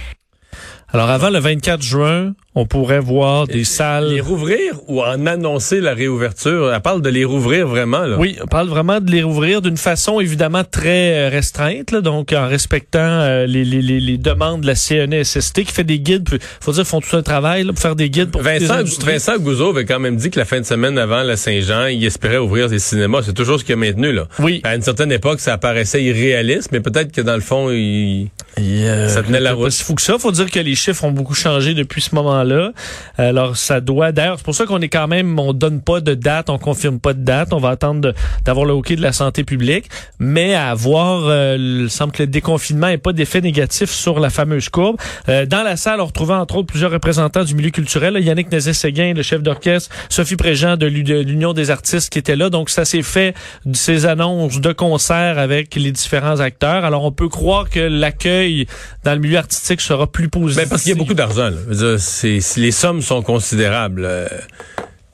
Alors 0.93 1.09
avant 1.09 1.29
le 1.29 1.39
24 1.39 1.81
juin, 1.81 2.33
on 2.57 2.65
pourrait 2.65 2.99
voir 2.99 3.45
des 3.45 3.63
salles. 3.63 4.09
Les 4.09 4.19
rouvrir 4.19 4.79
ou 4.87 5.03
en 5.03 5.27
annoncer 5.27 5.79
la 5.79 5.93
réouverture? 5.93 6.73
Elle 6.73 6.81
parle 6.81 7.03
de 7.03 7.09
les 7.09 7.23
rouvrir 7.23 7.67
vraiment, 7.67 7.99
là. 7.99 8.17
Oui, 8.17 8.35
on 8.41 8.47
parle 8.47 8.67
vraiment 8.67 8.99
de 8.99 9.11
les 9.11 9.21
rouvrir 9.21 9.61
d'une 9.61 9.77
façon 9.77 10.19
évidemment 10.19 10.63
très 10.63 11.27
euh, 11.27 11.29
restreinte, 11.29 11.91
là, 11.91 12.01
donc 12.01 12.33
en 12.33 12.47
respectant 12.47 12.97
euh, 12.99 13.45
les, 13.45 13.63
les, 13.63 13.81
les, 13.81 14.17
demandes 14.17 14.61
de 14.61 14.67
la 14.67 14.73
CNESST 14.73 15.65
qui 15.65 15.71
fait 15.71 15.83
des 15.83 15.99
guides. 15.99 16.27
faut 16.59 16.71
dire, 16.71 16.87
font 16.87 16.99
tout 16.99 17.15
un 17.15 17.21
travail 17.21 17.63
là, 17.63 17.73
pour 17.73 17.81
faire 17.81 17.95
des 17.95 18.09
guides 18.09 18.31
pour 18.31 18.41
Vincent, 18.41 18.83
Vincent 19.05 19.37
Gouzeau 19.37 19.69
avait 19.69 19.85
quand 19.85 19.99
même 19.99 20.15
dit 20.15 20.31
que 20.31 20.39
la 20.39 20.45
fin 20.45 20.59
de 20.59 20.65
semaine 20.65 20.97
avant 20.97 21.21
la 21.21 21.37
Saint-Jean, 21.37 21.85
il 21.85 22.03
espérait 22.03 22.39
ouvrir 22.39 22.69
des 22.69 22.79
cinémas. 22.79 23.21
C'est 23.23 23.35
toujours 23.35 23.59
ce 23.59 23.65
qu'il 23.65 23.73
a 23.73 23.77
maintenu, 23.77 24.11
là. 24.13 24.27
Oui. 24.39 24.61
À 24.63 24.75
une 24.75 24.81
certaine 24.81 25.11
époque, 25.11 25.41
ça 25.41 25.53
apparaissait 25.53 26.03
irréaliste, 26.03 26.69
mais 26.71 26.79
peut-être 26.79 27.11
que 27.11 27.21
dans 27.21 27.35
le 27.35 27.41
fond, 27.41 27.69
il, 27.69 28.29
euh, 28.59 29.07
ça 29.09 29.21
tenait 29.21 29.39
la 29.39 29.53
route. 29.53 29.65
Pas 29.65 29.83
fou 29.83 29.93
que 29.93 30.01
ça. 30.01 30.17
Faut 30.17 30.31
dire 30.31 30.49
que 30.49 30.59
les 30.59 30.73
chiffres 30.73 31.03
ont 31.03 31.11
beaucoup 31.11 31.35
changé 31.35 31.75
depuis 31.75 32.01
ce 32.01 32.15
moment-là 32.15 32.46
là. 32.47 32.71
Alors, 33.17 33.57
ça 33.57 33.81
doit... 33.81 34.11
D'ailleurs, 34.11 34.37
c'est 34.37 34.45
pour 34.45 34.55
ça 34.55 34.65
qu'on 34.65 34.81
est 34.81 34.89
quand 34.89 35.07
même... 35.07 35.37
On 35.39 35.53
donne 35.53 35.81
pas 35.81 36.01
de 36.01 36.13
date, 36.13 36.49
on 36.49 36.57
confirme 36.57 36.99
pas 36.99 37.13
de 37.13 37.23
date. 37.23 37.53
On 37.53 37.59
va 37.59 37.69
attendre 37.69 38.13
d'avoir 38.45 38.65
le 38.65 38.73
hockey 38.73 38.95
de 38.95 39.01
la 39.01 39.13
santé 39.13 39.43
publique. 39.43 39.89
Mais 40.19 40.55
à 40.55 40.73
voir, 40.73 41.23
euh, 41.25 41.57
il 41.57 41.89
semble 41.89 42.11
que 42.11 42.23
le 42.23 42.27
déconfinement 42.27 42.87
n'ait 42.87 42.97
pas 42.97 43.13
d'effet 43.13 43.41
négatif 43.41 43.89
sur 43.89 44.19
la 44.19 44.29
fameuse 44.29 44.69
courbe. 44.69 44.97
Euh, 45.29 45.45
dans 45.45 45.63
la 45.63 45.77
salle, 45.77 46.01
on 46.01 46.05
retrouvait 46.05 46.33
entre 46.33 46.57
autres 46.57 46.67
plusieurs 46.67 46.91
représentants 46.91 47.43
du 47.43 47.55
milieu 47.55 47.69
culturel. 47.69 48.17
Yannick 48.19 48.51
Nézet-Séguin, 48.51 49.13
le 49.13 49.23
chef 49.23 49.41
d'orchestre, 49.41 49.93
Sophie 50.09 50.35
Préjean 50.35 50.77
de 50.77 50.85
l'Union 50.85 51.53
des 51.53 51.71
artistes 51.71 52.09
qui 52.11 52.19
étaient 52.19 52.35
là. 52.35 52.49
Donc, 52.49 52.69
ça 52.69 52.85
s'est 52.85 53.03
fait 53.03 53.35
ces 53.73 54.05
annonces 54.05 54.59
de 54.59 54.71
concerts 54.71 55.39
avec 55.39 55.75
les 55.75 55.91
différents 55.91 56.39
acteurs. 56.39 56.85
Alors, 56.85 57.03
on 57.03 57.11
peut 57.11 57.29
croire 57.29 57.69
que 57.69 57.79
l'accueil 57.79 58.67
dans 59.03 59.13
le 59.13 59.19
milieu 59.19 59.37
artistique 59.37 59.81
sera 59.81 60.07
plus 60.07 60.29
positif. 60.29 60.63
Ben 60.63 60.69
parce 60.69 60.83
qu'il 60.83 60.91
y 60.91 60.95
a 60.95 60.97
beaucoup 60.97 61.13
d'argent. 61.13 61.49
C'est 61.97 62.36
les 62.57 62.71
sommes 62.71 63.01
sont 63.01 63.21
considérables. 63.21 64.05
Euh, 64.05 64.27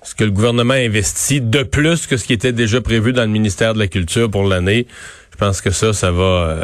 ce 0.04 0.16
que 0.16 0.24
le 0.24 0.32
gouvernement 0.32 0.74
investit 0.74 1.42
de 1.42 1.64
plus 1.64 2.08
que 2.08 2.18
ce 2.18 2.26
qui 2.26 2.34
était 2.34 2.52
déjà 2.52 2.82
prévu 2.82 3.14
dans 3.14 3.22
le 3.22 3.30
ministère 3.30 3.74
de 3.74 3.80
la 3.80 3.88
Culture 3.88 4.30
pour 4.30 4.44
l'année, 4.44 4.86
je 5.32 5.38
pense 5.38 5.62
que 5.62 5.72
ça, 5.72 5.94
ça 5.94 6.12
va. 6.12 6.24
Euh, 6.24 6.64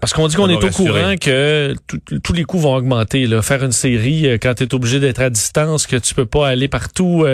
parce 0.00 0.12
qu'on 0.12 0.28
dit 0.28 0.36
qu'on 0.36 0.48
est 0.48 0.64
au 0.64 0.70
courant 0.70 1.16
que 1.20 1.74
tous 2.22 2.32
les 2.32 2.44
coûts 2.44 2.60
vont 2.60 2.74
augmenter. 2.74 3.26
Là. 3.26 3.42
Faire 3.42 3.64
une 3.64 3.72
série 3.72 4.26
euh, 4.26 4.38
quand 4.40 4.54
tu 4.54 4.62
es 4.62 4.74
obligé 4.74 5.00
d'être 5.00 5.20
à 5.20 5.28
distance, 5.28 5.86
que 5.86 5.96
tu 5.96 6.14
peux 6.14 6.26
pas 6.26 6.48
aller 6.48 6.68
partout, 6.68 7.24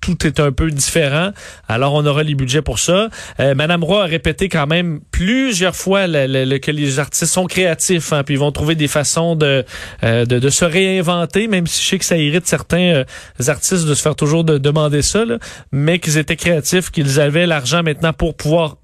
tout 0.00 0.26
est 0.26 0.40
un 0.40 0.52
peu 0.52 0.70
différent. 0.70 1.30
Alors, 1.68 1.94
on 1.94 2.04
aura 2.06 2.22
les 2.22 2.34
budgets 2.34 2.62
pour 2.62 2.78
ça. 2.78 3.08
Euh, 3.40 3.54
Madame 3.54 3.84
Roy 3.84 4.02
a 4.02 4.06
répété 4.06 4.48
quand 4.48 4.66
même 4.66 5.00
plusieurs 5.10 5.76
fois 5.76 6.06
que 6.06 6.70
les 6.70 6.98
artistes 6.98 7.32
sont 7.32 7.46
créatifs, 7.46 8.12
hein, 8.12 8.22
puis 8.24 8.34
ils 8.34 8.40
vont 8.40 8.52
trouver 8.52 8.74
des 8.74 8.88
façons 8.88 9.36
de, 9.36 9.64
euh, 10.04 10.24
de, 10.24 10.48
se 10.48 10.64
réinventer, 10.64 11.48
même 11.48 11.66
si 11.66 11.82
je 11.82 11.88
sais 11.88 11.98
que 11.98 12.04
ça 12.04 12.16
irrite 12.16 12.46
certains 12.46 12.78
euh, 12.78 13.04
artistes 13.48 13.86
de 13.86 13.94
se 13.94 14.02
faire 14.02 14.16
toujours 14.16 14.44
de, 14.44 14.58
demander 14.58 15.02
ça, 15.02 15.24
mais 15.72 15.98
qu'ils 15.98 16.18
étaient 16.18 16.36
créatifs, 16.36 16.90
qu'ils 16.90 17.20
avaient 17.20 17.46
l'argent 17.46 17.82
maintenant 17.82 18.12
pour 18.12 18.36
pouvoir 18.36 18.76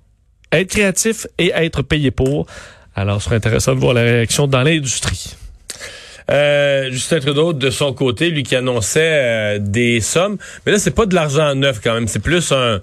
être 0.53 0.69
créatifs 0.69 1.27
et 1.39 1.53
être 1.55 1.83
payés 1.83 2.11
pour. 2.11 2.47
Alors, 2.95 3.21
ce 3.21 3.27
serait 3.27 3.37
intéressant 3.37 3.75
de 3.75 3.81
voir 3.81 3.95
la 3.95 4.03
réaction 4.03 4.47
dans 4.47 4.63
l'industrie. 4.63 5.35
Euh, 6.31 6.91
Justin 6.91 7.21
Trudeau, 7.21 7.53
de 7.53 7.71
son 7.71 7.93
côté, 7.93 8.31
lui 8.31 8.43
qui 8.43 8.57
annonçait 8.57 9.01
euh, 9.03 9.59
des 9.61 10.01
sommes. 10.01 10.39
Mais 10.65 10.73
là, 10.73 10.79
c'est 10.79 10.93
pas 10.93 11.07
de 11.07 11.15
l'argent 11.15 11.55
neuf 11.55 11.81
quand 11.83 11.95
même. 11.95 12.09
C'est 12.09 12.23
plus 12.23 12.53
un 12.53 12.81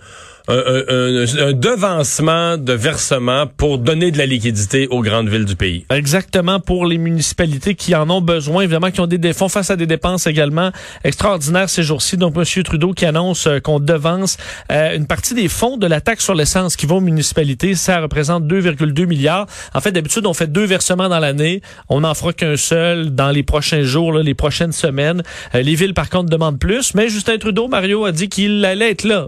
un, 0.49 1.53
devancement 1.53 2.57
de 2.57 2.73
versement 2.73 3.45
pour 3.45 3.77
donner 3.77 4.11
de 4.11 4.17
la 4.17 4.25
liquidité 4.25 4.87
aux 4.89 5.01
grandes 5.01 5.29
villes 5.29 5.45
du 5.45 5.55
pays. 5.55 5.85
Exactement 5.91 6.59
pour 6.59 6.85
les 6.85 6.97
municipalités 6.97 7.75
qui 7.75 7.93
en 7.95 8.09
ont 8.09 8.21
besoin, 8.21 8.63
évidemment, 8.63 8.91
qui 8.91 8.99
ont 8.99 9.07
des 9.07 9.33
fonds 9.33 9.49
face 9.49 9.69
à 9.69 9.75
des 9.75 9.85
dépenses 9.85 10.27
également 10.27 10.71
extraordinaires 11.03 11.69
ces 11.69 11.83
jours-ci. 11.83 12.17
Donc, 12.17 12.35
M. 12.35 12.63
Trudeau 12.63 12.93
qui 12.93 13.05
annonce 13.05 13.47
euh, 13.47 13.59
qu'on 13.59 13.79
devance 13.79 14.37
euh, 14.71 14.95
une 14.95 15.05
partie 15.05 15.33
des 15.33 15.47
fonds 15.47 15.77
de 15.77 15.87
la 15.87 16.01
taxe 16.01 16.23
sur 16.23 16.33
l'essence 16.33 16.75
qui 16.75 16.85
vont 16.85 16.97
aux 16.97 17.01
municipalités. 17.01 17.75
Ça 17.75 18.01
représente 18.01 18.45
2,2 18.45 19.05
milliards. 19.05 19.45
En 19.73 19.81
fait, 19.81 19.91
d'habitude, 19.91 20.25
on 20.25 20.33
fait 20.33 20.51
deux 20.51 20.65
versements 20.65 21.09
dans 21.09 21.19
l'année. 21.19 21.61
On 21.89 22.01
n'en 22.01 22.13
fera 22.13 22.33
qu'un 22.33 22.57
seul 22.57 23.13
dans 23.13 23.29
les 23.29 23.43
prochains 23.43 23.83
jours, 23.83 24.13
les 24.13 24.33
prochaines 24.33 24.71
semaines. 24.71 25.21
Euh, 25.53 25.61
les 25.61 25.75
villes, 25.75 25.93
par 25.93 26.09
contre, 26.09 26.29
demandent 26.29 26.59
plus. 26.59 26.95
Mais 26.95 27.09
Justin 27.09 27.37
Trudeau, 27.37 27.67
Mario, 27.67 28.05
a 28.05 28.11
dit 28.11 28.29
qu'il 28.29 28.65
allait 28.65 28.91
être 28.91 29.03
là 29.03 29.27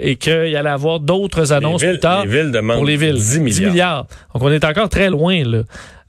et 0.00 0.16
que 0.16 0.45
qu'il 0.46 0.56
allait 0.56 0.68
avoir 0.70 1.00
d'autres 1.00 1.52
annonces 1.52 1.82
villes- 1.82 1.92
plus 1.92 2.00
tard 2.00 2.24
les 2.24 2.30
villes 2.42 2.50
demandent 2.52 2.76
pour 2.76 2.86
les 2.86 2.96
villes. 2.96 3.14
10 3.16 3.40
milliards. 3.40 4.06
Donc, 4.34 4.42
on 4.42 4.50
est 4.50 4.64
encore 4.64 4.88
très 4.88 5.10
loin, 5.10 5.42
là. 5.44 5.58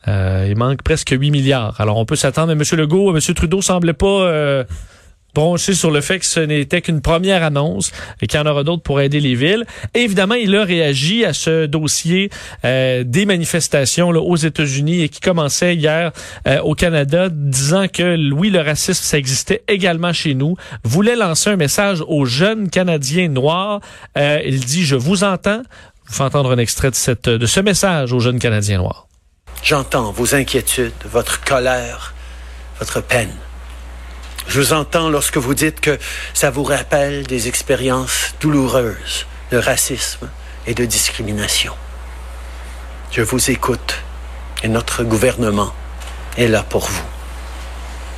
Euh, 0.07 0.47
il 0.49 0.55
manque 0.57 0.83
presque 0.83 1.09
8 1.11 1.31
milliards. 1.31 1.79
Alors, 1.81 1.97
on 1.97 2.05
peut 2.05 2.15
s'attendre, 2.15 2.53
mais 2.55 2.63
M. 2.71 2.79
Legault, 2.79 3.13
M. 3.13 3.19
Trudeau 3.35 3.61
semblait 3.61 3.91
pas 3.93 4.05
euh, 4.07 4.63
bronché 5.37 5.75
sur 5.75 5.91
le 5.91 6.01
fait 6.01 6.17
que 6.17 6.25
ce 6.25 6.39
n'était 6.39 6.81
qu'une 6.81 7.01
première 7.01 7.43
annonce 7.43 7.91
et 8.21 8.27
qu'il 8.27 8.39
y 8.39 8.41
en 8.41 8.47
aura 8.47 8.63
d'autres 8.63 8.81
pour 8.81 9.01
aider 9.01 9.19
les 9.19 9.35
villes. 9.35 9.65
Évidemment, 9.93 10.33
il 10.33 10.55
a 10.55 10.63
réagi 10.63 11.25
à 11.25 11.33
ce 11.33 11.67
dossier 11.67 12.31
euh, 12.65 13.03
des 13.05 13.27
manifestations 13.27 14.11
là, 14.11 14.19
aux 14.19 14.35
États-Unis 14.35 15.03
et 15.03 15.09
qui 15.09 15.19
commençait 15.19 15.75
hier 15.75 16.11
euh, 16.47 16.59
au 16.61 16.73
Canada, 16.73 17.29
disant 17.29 17.87
que 17.87 18.33
oui, 18.33 18.49
le 18.49 18.61
racisme, 18.61 19.03
ça 19.03 19.19
existait 19.19 19.61
également 19.67 20.11
chez 20.11 20.33
nous. 20.33 20.55
Voulait 20.83 21.15
lancer 21.15 21.51
un 21.51 21.55
message 21.55 22.03
aux 22.07 22.25
jeunes 22.25 22.71
Canadiens 22.71 23.27
noirs. 23.27 23.79
Euh, 24.17 24.41
il 24.43 24.59
dit, 24.61 24.85
je 24.85 24.95
vous 24.95 25.23
entends. 25.23 25.61
Je 26.05 26.11
vous 26.11 26.15
fais 26.15 26.23
entendre 26.23 26.51
un 26.51 26.57
extrait 26.57 26.89
de, 26.89 26.95
cette, 26.95 27.29
de 27.29 27.45
ce 27.45 27.59
message 27.59 28.11
aux 28.11 28.19
jeunes 28.19 28.39
Canadiens 28.39 28.79
noirs. 28.79 29.07
J'entends 29.61 30.11
vos 30.11 30.33
inquiétudes, 30.33 30.93
votre 31.05 31.43
colère, 31.43 32.15
votre 32.79 33.01
peine. 33.01 33.29
Je 34.47 34.61
vous 34.61 34.73
entends 34.73 35.09
lorsque 35.09 35.37
vous 35.37 35.53
dites 35.53 35.81
que 35.81 35.99
ça 36.33 36.49
vous 36.49 36.63
rappelle 36.63 37.27
des 37.27 37.47
expériences 37.47 38.33
douloureuses 38.39 39.25
de 39.51 39.57
racisme 39.57 40.29
et 40.65 40.73
de 40.73 40.85
discrimination. 40.85 41.73
Je 43.11 43.21
vous 43.21 43.51
écoute 43.51 43.95
et 44.63 44.67
notre 44.67 45.03
gouvernement 45.03 45.73
est 46.37 46.47
là 46.47 46.63
pour 46.63 46.85
vous. 46.85 47.05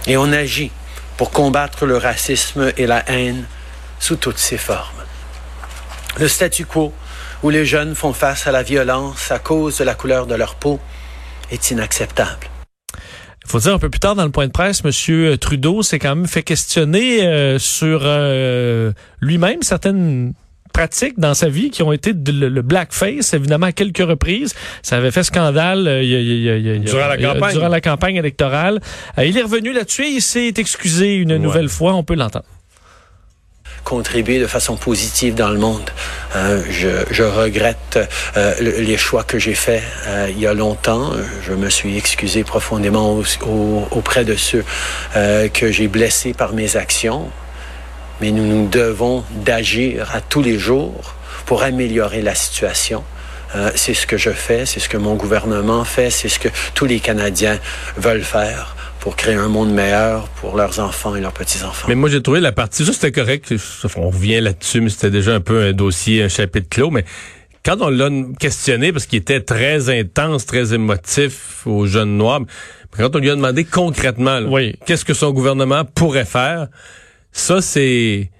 Et 0.05 0.17
on 0.17 0.31
agit 0.31 0.71
pour 1.17 1.31
combattre 1.31 1.86
le 1.86 1.98
racisme 1.98 2.71
et 2.77 2.86
la 2.86 3.07
haine 3.09 3.45
sous 4.00 4.15
toutes 4.15 4.38
ses 4.38 4.57
formes. 4.57 5.03
Le 6.17 6.27
statu 6.27 6.65
quo 6.65 6.93
où 7.43 7.50
les 7.50 7.65
jeunes 7.65 7.95
font 7.95 8.13
face 8.13 8.48
à 8.48 8.51
la 8.51 8.63
violence 8.63 9.31
à 9.31 9.39
cause 9.39 9.77
de 9.77 9.83
la 9.83 9.95
couleur 9.95 10.27
de 10.27 10.36
leur 10.36 10.55
peau 10.55 10.79
est 11.51 11.71
inacceptable. 11.71 12.48
Faut 13.49 13.59
dire 13.59 13.73
un 13.73 13.79
peu 13.79 13.89
plus 13.89 13.99
tard 13.99 14.15
dans 14.15 14.25
le 14.25 14.29
point 14.31 14.45
de 14.47 14.51
presse, 14.51 14.81
M. 14.85 15.37
Trudeau 15.37 15.81
s'est 15.81 15.97
quand 15.99 16.15
même 16.15 16.27
fait 16.27 16.43
questionner 16.43 17.25
euh, 17.25 17.57
sur 17.57 18.01
euh, 18.03 18.91
lui-même 19.21 19.63
certaines 19.63 20.33
pratiques 20.71 21.19
dans 21.19 21.33
sa 21.33 21.49
vie 21.49 21.71
qui 21.71 21.81
ont 21.81 21.91
été 21.91 22.13
de- 22.13 22.31
le, 22.31 22.47
le 22.47 22.61
blackface, 22.61 23.33
évidemment, 23.33 23.65
à 23.65 23.71
quelques 23.71 23.97
reprises. 24.07 24.53
Ça 24.83 24.97
avait 24.97 25.09
fait 25.09 25.23
scandale 25.23 25.87
euh, 25.87 26.03
il 26.03 26.09
y 26.09 26.15
a- 26.15 26.19
y 26.57 26.67
y 26.77 26.79
la 27.09 27.17
campagne. 27.33 27.53
durant 27.53 27.67
la 27.69 27.81
campagne 27.81 28.15
électorale. 28.17 28.79
Euh, 29.17 29.25
il 29.25 29.35
est 29.35 29.41
revenu 29.41 29.73
là-dessus 29.73 30.03
et 30.03 30.09
il 30.17 30.21
s'est 30.21 30.53
excusé 30.55 31.15
une 31.15 31.37
nouvelle 31.37 31.69
fois. 31.69 31.95
On 31.95 32.03
peut 32.03 32.13
l'entendre. 32.15 32.45
Contribuer 33.93 34.39
de 34.39 34.46
façon 34.46 34.75
positive 34.77 35.34
dans 35.34 35.50
le 35.50 35.58
monde. 35.58 35.89
Euh, 36.36 36.62
je, 36.69 37.24
regrette 37.24 37.98
euh, 38.38 38.53
le- 38.62 38.81
les 38.81 38.98
choix 38.98 39.24
que 39.24 39.39
j'ai 39.39 39.55
faits 39.55 39.81
euh, 40.08 40.27
il 40.29 40.39
y 40.39 40.46
a 40.46 40.53
longtemps. 40.53 41.12
Je 41.48 41.53
me 41.53 41.69
suis 41.72 41.98
excusé 41.98 42.43
profondément 42.43 43.13
au- 43.17 43.24
au- 43.48 43.88
auprès 43.91 44.24
de 44.25 44.36
ceux 44.36 44.63
que 45.53 45.72
j'ai 45.72 45.88
blessés 45.88 46.34
par 46.34 46.53
mes 46.53 46.75
actions. 46.77 47.29
Mais 48.22 48.29
nous 48.31 48.46
nous 48.46 48.67
devons 48.67 49.24
d'agir 49.31 50.12
à 50.13 50.22
tous 50.22 50.43
les 50.43 50.60
jours 50.60 51.15
pour 51.48 51.63
améliorer 51.63 52.22
la 52.22 52.36
situation. 52.36 53.03
C'est 53.75 53.96
ce 53.96 54.05
que 54.05 54.17
je 54.17 54.29
fais, 54.29 54.67
c'est 54.67 54.79
ce 54.79 54.88
que 54.89 54.98
mon 54.98 55.15
gouvernement 55.15 55.84
fait, 55.84 56.12
c'est 56.12 56.29
ce 56.29 56.38
que 56.38 56.50
tous 56.75 56.86
les 56.86 57.00
Canadiens 57.00 57.58
veulent 57.98 58.24
faire 58.24 58.75
pour 58.99 59.15
créer 59.15 59.35
un 59.35 59.47
monde 59.47 59.71
meilleur 59.71 60.27
pour 60.41 60.55
leurs 60.57 60.79
enfants 60.79 61.15
et 61.15 61.21
leurs 61.21 61.31
petits-enfants. 61.33 61.87
Mais 61.87 61.95
moi, 61.95 62.09
j'ai 62.09 62.21
trouvé 62.21 62.39
la 62.39 62.51
partie, 62.51 62.85
ça 62.85 62.93
c'était 62.93 63.11
correct, 63.11 63.53
on 63.95 64.09
revient 64.09 64.41
là-dessus, 64.41 64.81
mais 64.81 64.89
c'était 64.89 65.11
déjà 65.11 65.35
un 65.35 65.39
peu 65.41 65.61
un 65.61 65.73
dossier, 65.73 66.23
un 66.23 66.27
chapitre 66.29 66.67
clos, 66.69 66.91
mais 66.91 67.05
quand 67.63 67.77
on 67.81 67.89
l'a 67.89 68.09
questionné, 68.39 68.91
parce 68.91 69.05
qu'il 69.05 69.19
était 69.19 69.41
très 69.41 69.89
intense, 69.89 70.45
très 70.45 70.73
émotif 70.73 71.65
aux 71.65 71.85
jeunes 71.87 72.17
noirs, 72.17 72.41
quand 72.91 73.15
on 73.15 73.19
lui 73.19 73.29
a 73.29 73.35
demandé 73.35 73.63
concrètement, 73.65 74.39
Oui. 74.47 74.75
qu'est-ce 74.85 75.05
que 75.05 75.13
son 75.13 75.31
gouvernement 75.31 75.85
pourrait 75.85 76.25
faire, 76.25 76.67
ça 77.31 77.61
c'est... 77.61 78.31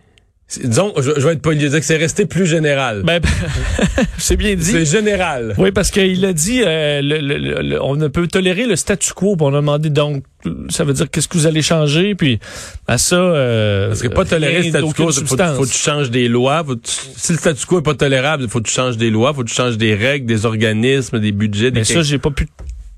Disons, 0.63 0.94
je, 0.98 1.12
je 1.18 1.27
vais 1.27 1.34
être 1.34 1.41
poli, 1.44 1.60
je 1.60 1.65
vais 1.65 1.70
dire 1.70 1.79
que 1.79 1.86
c'est 1.86 1.98
resté 1.98 2.25
plus 2.25 2.48
général. 2.48 3.03
Ben, 3.03 3.22
c'est 4.18 4.36
bien 4.36 4.56
dit. 4.56 4.63
c'est 4.63 4.86
général. 4.86 5.53
Oui, 5.60 5.72
parce 5.72 5.91
qu'il 5.91 6.25
a 6.25 6.34
dit 6.34 6.62
euh, 6.65 7.01
le- 7.03 7.20
le- 7.20 7.62
le- 7.62 7.84
on 7.84 7.96
ne 7.96 8.08
peut 8.08 8.25
tolérer 8.27 8.65
le 8.65 8.75
statu 8.75 9.13
quo. 9.13 9.38
On 9.39 9.50
a 9.53 9.58
demandé 9.58 9.89
donc 9.91 10.24
ça 10.70 10.84
veut 10.86 10.94
dire 10.94 11.10
qu'est-ce 11.12 11.27
que 11.27 11.38
vous 11.38 11.46
allez 11.48 11.62
changer? 11.62 12.15
Puis 12.15 12.39
à 12.88 12.98
ça 12.98 13.15
euh, 13.18 13.89
Parce 13.89 14.01
que 14.01 14.08
pas 14.08 14.25
tolérer 14.25 14.63
le 14.63 14.70
statu 14.70 14.86
quo, 14.94 15.12
faut, 15.12 15.25
faut 15.25 15.36
que 15.63 15.70
tu 15.72 15.77
changes 15.77 16.10
des 16.10 16.27
lois. 16.27 16.63
Faut 16.65 16.75
si 16.84 17.34
le 17.34 17.38
statu 17.38 17.65
quo 17.68 17.79
est 17.79 17.84
pas 17.84 17.94
tolérable, 17.96 18.48
faut 18.50 18.60
que 18.60 18.68
tu 18.68 18.74
changes 18.74 18.98
des 18.98 19.12
lois, 19.12 19.34
faut 19.36 19.44
que 19.44 19.50
tu 19.50 19.56
changes 19.56 19.77
des 19.77 19.94
règles, 19.94 20.25
des 20.25 20.46
organismes, 20.48 21.20
des 21.20 21.32
budgets, 21.32 21.70
des 21.72 21.82
Mais 21.82 21.84
ça 21.86 22.01
j'ai 22.01 22.18
pas 22.18 22.32
pu 22.32 22.48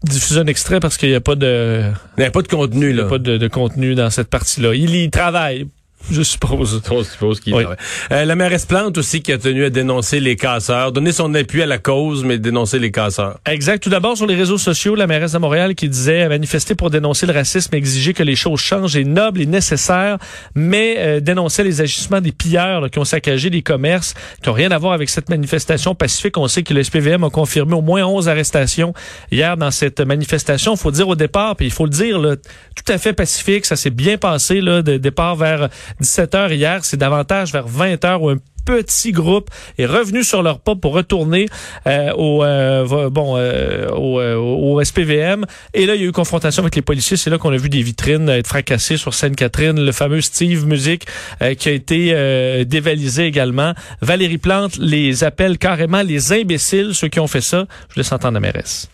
diffuser 0.04 0.40
un 0.40 0.48
extrait 0.48 0.80
parce 0.80 0.98
qu'il 0.98 1.10
n'y 1.10 1.16
a 1.16 1.22
pas 1.22 1.36
de 1.36 1.82
Il 2.18 2.22
n'y 2.22 2.26
a 2.28 2.32
pas 2.32 2.42
de 2.44 2.48
contenu, 2.48 2.90
il 2.92 2.96
y 2.96 2.98
là. 2.98 3.06
a 3.06 3.10
pas 3.10 3.18
de, 3.20 3.38
de 3.38 3.48
contenu 3.50 3.94
dans 3.96 4.10
cette 4.10 4.30
partie-là. 4.30 4.74
Il 4.74 4.96
y 4.96 5.10
travaille, 5.10 5.68
je 6.10 6.22
suppose. 6.24 6.82
On 6.90 7.04
suppose 7.04 7.40
qu'il 7.40 7.54
Oui. 7.54 7.64
Euh, 8.12 8.26
la 8.26 8.36
mairesse 8.36 8.66
Plante 8.66 8.98
aussi 8.98 9.22
qui 9.22 9.32
a 9.32 9.38
tenu 9.38 9.66
à 9.66 9.70
dénoncer 9.70 10.20
les 10.20 10.36
casseurs, 10.36 10.92
donner 10.92 11.12
son 11.12 11.34
appui 11.36 11.62
à 11.62 11.66
la 11.66 11.78
cause, 11.78 12.24
mais 12.24 12.38
dénoncer 12.38 12.80
les 12.80 12.92
casseurs. 12.92 13.40
Exact. 13.46 13.84
Tout 13.84 13.90
d'abord, 13.90 14.18
sur 14.18 14.28
les 14.28 14.36
réseaux 14.36 14.58
sociaux, 14.58 14.96
la 14.96 15.08
mairesse 15.08 15.34
de 15.34 15.38
Montréal 15.38 15.76
qui 15.76 15.90
disait 15.90 16.28
manifester 16.28 16.76
pour 16.76 16.90
dénoncer 16.90 17.26
le 17.26 17.34
racisme, 17.34 17.76
exiger 17.76 18.14
que 18.14 18.24
les 18.24 18.36
choses 18.36 18.60
changent 18.60 18.96
est 18.96 19.04
noble 19.04 19.42
et 19.42 19.46
nécessaire, 19.46 20.18
mais 20.56 20.96
euh, 20.98 21.20
dénoncer 21.20 21.64
les 21.64 21.82
agissements 21.82 22.22
des 22.22 22.32
pilleurs 22.32 22.82
là, 22.82 22.90
qui 22.90 23.00
ont 23.00 23.06
saccagé 23.06 23.50
des 23.50 23.62
commerces, 23.62 24.14
qui 24.42 24.50
n'ont 24.50 24.56
rien 24.56 24.72
à 24.72 24.78
voir 24.78 24.94
avec 24.94 25.10
cette 25.10 25.30
manifestation 25.30 25.96
pacifique. 25.96 26.38
On 26.38 26.48
sait 26.48 26.64
que 26.64 26.74
le 26.74 26.84
SPVM 26.84 27.24
a 27.24 27.30
confirmé 27.30 27.74
au 27.76 27.82
moins 27.82 28.06
11 28.06 28.30
arrestations 28.30 28.94
hier 29.32 29.58
dans 29.58 29.72
cette 29.72 30.02
manifestation. 30.02 30.74
Il 30.74 30.80
faut 30.80 30.92
dire 30.92 31.08
au 31.08 31.16
départ, 31.16 31.56
puis 31.56 31.68
il 31.68 31.72
faut 31.72 31.86
le 31.86 31.92
dire, 31.92 32.20
là, 32.20 32.36
tout 32.36 32.92
à 32.92 32.98
fait 32.98 33.14
pacifique. 33.14 33.66
Ça 33.66 33.76
s'est 33.76 33.90
bien 33.90 34.18
passé, 34.18 34.62
là, 34.62 34.82
de 34.82 34.98
départ 34.98 35.36
vers 35.36 35.70
17 36.00 36.36
heures 36.36 36.52
hier. 36.52 36.84
C'est 36.86 36.98
davantage 36.98 37.52
vers 37.52 37.68
20 37.68 38.04
heures 38.06 38.22
où 38.22 38.30
un 38.30 38.38
petit 38.66 39.12
groupe 39.12 39.50
est 39.78 39.86
revenu 39.86 40.24
sur 40.24 40.44
leur 40.44 40.60
pas 40.60 40.76
pour 40.76 40.94
retourner 40.94 41.48
euh, 41.88 42.12
au 42.14 42.44
euh, 42.44 43.10
bon 43.10 43.36
euh, 43.38 43.90
au, 43.90 44.20
euh, 44.20 44.36
au 44.36 44.84
SPVM 44.84 45.46
et 45.74 45.86
là 45.86 45.96
il 45.96 46.02
y 46.02 46.06
a 46.06 46.08
eu 46.08 46.12
confrontation 46.12 46.62
avec 46.62 46.76
les 46.76 46.82
policiers. 46.82 47.18
C'est 47.18 47.30
là 47.30 47.38
qu'on 47.38 47.52
a 47.52 47.58
vu 47.58 47.70
des 47.70 47.82
vitrines 47.82 48.30
être 48.30 48.48
fracassées 48.48 48.98
sur 48.98 49.14
Sainte-Catherine. 49.14 49.84
Le 49.84 49.92
fameux 49.92 50.22
Steve 50.22 50.66
Music 50.66 51.06
euh, 51.42 51.56
qui 51.56 51.70
a 51.70 51.72
été 51.72 52.12
euh, 52.14 52.64
dévalisé 52.64 53.26
également. 53.26 53.74
Valérie 54.02 54.38
Plante 54.38 54.78
les 54.78 55.24
appelle 55.24 55.58
carrément 55.58 56.02
les 56.02 56.32
imbéciles 56.34 56.94
ceux 56.94 57.08
qui 57.08 57.20
ont 57.20 57.28
fait 57.28 57.42
ça. 57.42 57.66
Je 57.90 58.00
laisse 58.00 58.12
entendre 58.12 58.36
la 58.36 58.40
mairesse 58.40 58.90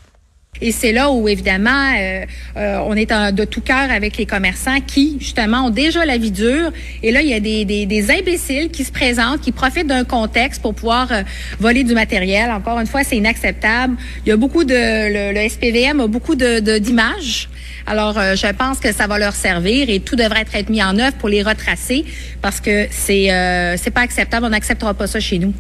Et 0.62 0.72
c'est 0.72 0.92
là 0.92 1.12
où, 1.12 1.28
évidemment, 1.28 1.94
euh, 1.98 2.26
euh, 2.58 2.80
on 2.86 2.96
est 2.96 3.12
en- 3.12 3.32
de 3.32 3.46
tout 3.46 3.62
cœur 3.62 3.92
avec 3.92 4.18
les 4.18 4.26
commerçants 4.26 4.80
qui, 4.86 5.18
justement, 5.20 5.66
ont 5.68 5.70
déjà 5.70 6.06
la 6.06 6.18
vie 6.18 6.32
dure. 6.32 6.72
Et 7.04 7.12
là, 7.12 7.22
il 7.22 7.28
y 7.30 7.34
a 7.34 7.40
des, 7.40 7.66
des, 7.66 7.86
des 7.86 8.12
imbéciles 8.12 8.70
qui 8.70 8.84
se 8.84 8.92
présentent, 8.92 9.42
qui 9.42 9.52
profitent 9.52 9.88
d'un 9.88 10.04
contexte 10.04 10.62
pour 10.62 10.74
pouvoir 10.74 11.12
euh, 11.12 11.22
voler 11.60 11.84
du 11.84 11.94
matériel. 11.94 12.50
Encore 12.52 12.80
une 12.80 12.88
fois, 12.88 13.04
c'est 13.04 13.18
inacceptable. 13.18 13.96
Il 14.26 14.30
y 14.30 14.32
a 14.32 14.38
beaucoup 14.38 14.64
de... 14.64 14.74
Le, 14.74 15.34
le 15.34 15.50
SPVM 15.50 16.00
a 16.00 16.08
beaucoup 16.08 16.36
de 16.36 16.60
de- 16.60 16.78
d'images. 16.78 17.50
Alors, 17.86 18.18
euh, 18.18 18.36
je 18.36 18.48
pense 18.54 18.80
que 18.80 18.92
ça 18.94 19.08
va 19.08 19.18
leur 19.20 19.34
servir 19.34 19.90
et 19.90 20.00
tout 20.00 20.16
devrait 20.16 20.46
être, 20.54 20.70
mis 20.70 20.84
en 20.84 20.98
œuvre 21.00 21.16
pour 21.18 21.30
les 21.30 21.44
retracer 21.44 22.04
parce 22.42 22.60
que 22.60 22.88
c'est 22.92 23.32
euh, 23.32 23.78
c'est 23.78 23.92
pas 23.92 24.02
acceptable. 24.02 24.46
On 24.46 24.50
n'acceptera 24.50 24.94
pas 24.94 25.08
ça 25.08 25.20
chez 25.20 25.40
nous. 25.40 25.54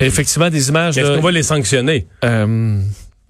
Effectivement 0.00 0.50
des 0.50 0.68
images 0.68 0.98
Est-ce 0.98 1.08
de- 1.10 1.16
qu'on 1.16 1.22
va 1.22 1.30
les 1.30 1.42
sanctionner? 1.42 2.06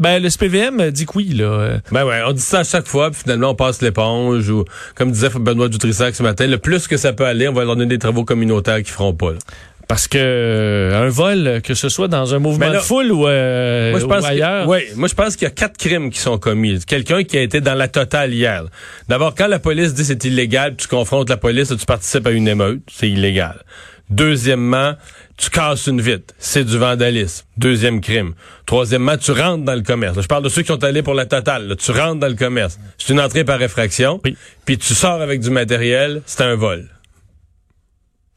Ben 0.00 0.22
le 0.22 0.28
SPVM 0.28 0.90
dit 0.90 1.06
que 1.06 1.12
oui 1.14 1.28
là 1.34 1.78
Ben 1.92 2.04
ouais, 2.04 2.20
on 2.26 2.32
dit 2.32 2.40
ça 2.42 2.60
à 2.60 2.64
chaque 2.64 2.86
fois, 2.86 3.10
puis 3.10 3.20
finalement 3.22 3.50
on 3.50 3.54
passe 3.54 3.80
l'éponge, 3.80 4.50
ou 4.50 4.64
comme 4.94 5.12
disait 5.12 5.28
Benoît 5.38 5.68
Dutrissac 5.68 6.14
ce 6.14 6.22
matin, 6.22 6.46
le 6.46 6.58
plus 6.58 6.88
que 6.88 6.96
ça 6.96 7.12
peut 7.12 7.24
aller, 7.26 7.48
on 7.48 7.52
va 7.52 7.64
leur 7.64 7.76
donner 7.76 7.88
des 7.88 7.98
travaux 7.98 8.24
communautaires 8.24 8.78
qu'ils 8.78 8.88
feront 8.88 9.14
pas. 9.14 9.32
là. 9.32 9.38
Parce 9.86 10.08
que 10.08 10.18
euh, 10.18 11.06
un 11.06 11.08
vol, 11.08 11.60
que 11.62 11.74
ce 11.74 11.88
soit 11.88 12.08
dans 12.08 12.34
un 12.34 12.38
mouvement 12.38 12.68
là, 12.70 12.74
de 12.74 12.78
foule 12.78 13.12
ou, 13.12 13.28
euh, 13.28 13.90
Moi, 13.90 14.00
je 14.00 14.06
ou 14.06 14.12
ailleurs. 14.12 14.64
que, 14.64 14.94
moi, 14.96 15.08
je 15.08 15.14
pense 15.14 15.36
qu'il 15.36 15.44
y 15.44 15.50
a 15.50 15.54
quatre 15.54 15.76
crimes 15.76 16.10
qui 16.10 16.20
sont 16.20 16.38
commis. 16.38 16.80
Quelqu'un 16.86 17.22
qui 17.22 17.36
a 17.36 17.42
été 17.42 17.60
dans 17.60 17.74
la 17.74 17.88
totale 17.88 18.32
hier. 18.32 18.64
D'abord, 19.08 19.34
quand 19.34 19.46
la 19.46 19.58
police 19.58 19.92
dit 19.94 20.04
c'est 20.04 20.24
illégal, 20.24 20.74
tu 20.76 20.88
confrontes 20.88 21.28
la 21.28 21.36
police, 21.36 21.68
tu 21.68 21.86
participes 21.86 22.26
à 22.26 22.30
une 22.30 22.48
émeute, 22.48 22.80
c'est 22.90 23.10
illégal. 23.10 23.62
Deuxièmement, 24.10 24.94
tu 25.36 25.50
casses 25.50 25.86
une 25.86 26.00
vitre, 26.00 26.34
c'est 26.38 26.64
du 26.64 26.78
vandalisme. 26.78 27.44
Deuxième 27.56 28.00
crime. 28.00 28.34
Troisièmement, 28.66 29.16
tu 29.16 29.32
rentres 29.32 29.64
dans 29.64 29.74
le 29.74 29.82
commerce. 29.82 30.16
Là, 30.16 30.22
je 30.22 30.28
parle 30.28 30.44
de 30.44 30.48
ceux 30.48 30.62
qui 30.62 30.72
ont 30.72 30.76
allé 30.76 31.02
pour 31.02 31.14
la 31.14 31.26
totale. 31.26 31.68
là. 31.68 31.76
Tu 31.76 31.90
rentres 31.90 32.20
dans 32.20 32.28
le 32.28 32.34
commerce. 32.34 32.78
C'est 32.98 33.12
une 33.12 33.20
entrée 33.20 33.44
par 33.44 33.60
effraction. 33.60 34.20
Oui. 34.24 34.36
Puis 34.64 34.78
tu 34.78 34.94
sors 34.94 35.20
avec 35.20 35.40
du 35.40 35.50
matériel, 35.50 36.22
c'est 36.26 36.42
un 36.42 36.54
vol. 36.54 36.88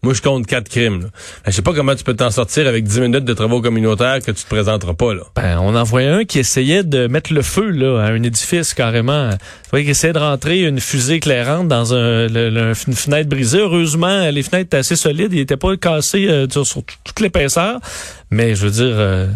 Moi, 0.04 0.14
je 0.14 0.22
compte 0.22 0.46
quatre 0.46 0.70
crimes. 0.70 1.02
Là. 1.02 1.08
Je 1.48 1.52
sais 1.52 1.64
pas 1.64 1.74
comment 1.74 1.96
tu 1.96 2.04
peux 2.04 2.14
t'en 2.14 2.30
sortir 2.30 2.68
avec 2.68 2.84
dix 2.84 3.00
minutes 3.00 3.26
de 3.26 3.34
travaux 3.34 3.62
communautaires 3.62 4.20
que 4.20 4.32
tu 4.32 4.44
te 4.44 4.48
présenteras 4.48 4.94
pas. 4.94 5.14
Là. 5.16 5.24
Ben, 5.36 5.60
on 5.60 5.76
en 5.76 5.84
voyait 5.84 6.10
un 6.10 6.24
qui 6.24 6.38
essayait 6.38 6.84
de 6.84 7.08
mettre 7.08 7.34
le 7.34 7.42
feu 7.42 7.72
à 7.98 8.06
un 8.06 8.22
édifice 8.22 8.76
carrément. 8.76 9.32
Vois, 9.72 9.82
qui 9.82 9.90
essayait 9.90 10.14
de 10.14 10.20
rentrer 10.20 10.62
une 10.62 10.80
fusée 10.80 11.16
éclairante 11.16 11.68
dans 11.68 11.94
une 11.94 12.76
fenêtre 12.76 13.28
brisée. 13.28 13.60
Heureusement, 13.60 14.30
les 14.30 14.44
fenêtres 14.44 14.68
étaient 14.68 14.78
assez 14.78 14.96
solides. 14.96 15.34
Il 15.34 15.40
était 15.40 15.58
pas 15.58 15.76
cassé 15.78 16.28
euh, 16.28 16.48
sur, 16.50 16.66
sur 16.66 16.84
toute 17.04 17.20
l'épaisseur. 17.20 17.80
Mais 18.30 18.56
je 18.56 18.66
veux 18.68 18.72
dire... 18.72 18.96
euh, 18.98 19.28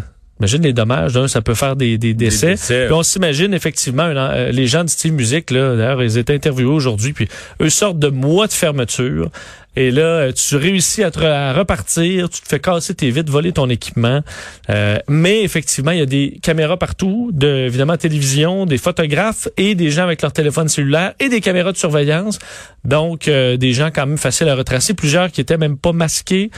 Imagine 0.41 0.63
les 0.63 0.73
dommages, 0.73 1.13
d'un, 1.13 1.27
ça 1.27 1.43
peut 1.43 1.53
faire 1.53 1.75
des, 1.75 1.99
des 1.99 2.15
décès. 2.15 2.51
décès. 2.51 2.85
Puis 2.85 2.93
on 2.95 3.03
s'imagine 3.03 3.53
effectivement 3.53 4.05
euh, 4.07 4.51
les 4.51 4.65
gens 4.65 4.83
de 4.83 4.89
Steve 4.89 5.13
Music, 5.13 5.51
là, 5.51 5.75
d'ailleurs, 5.75 6.01
ils 6.01 6.17
étaient 6.17 6.33
interviewés 6.33 6.71
aujourd'hui, 6.71 7.13
puis 7.13 7.27
eux 7.61 7.69
sortent 7.69 7.99
de 7.99 8.07
mois 8.07 8.47
de 8.47 8.53
fermeture. 8.53 9.29
Et 9.75 9.89
là, 9.89 10.01
euh, 10.01 10.31
tu 10.33 10.57
réussis 10.57 11.01
à, 11.03 11.11
te, 11.11 11.19
à 11.19 11.53
repartir, 11.53 12.27
tu 12.29 12.41
te 12.41 12.47
fais 12.47 12.59
casser 12.59 12.93
tes 12.93 13.09
vitres, 13.09 13.31
voler 13.31 13.53
ton 13.53 13.69
équipement. 13.69 14.21
Euh, 14.69 14.97
mais 15.07 15.43
effectivement, 15.43 15.91
il 15.91 15.99
y 15.99 16.01
a 16.01 16.05
des 16.05 16.39
caméras 16.41 16.77
partout, 16.77 17.29
de, 17.31 17.67
évidemment 17.67 17.95
télévision, 17.95 18.65
des 18.65 18.77
photographes 18.77 19.47
et 19.55 19.75
des 19.75 19.89
gens 19.89 20.03
avec 20.03 20.23
leur 20.23 20.33
téléphone 20.33 20.67
cellulaire 20.67 21.13
et 21.19 21.29
des 21.29 21.39
caméras 21.39 21.71
de 21.71 21.77
surveillance. 21.77 22.37
Donc, 22.83 23.27
euh, 23.27 23.55
des 23.55 23.71
gens 23.71 23.91
quand 23.93 24.07
même 24.07 24.17
faciles 24.17 24.49
à 24.49 24.55
retracer. 24.55 24.93
Plusieurs 24.93 25.31
qui 25.31 25.39
étaient 25.39 25.57
même 25.57 25.77
pas 25.77 25.93
masqués. 25.93 26.51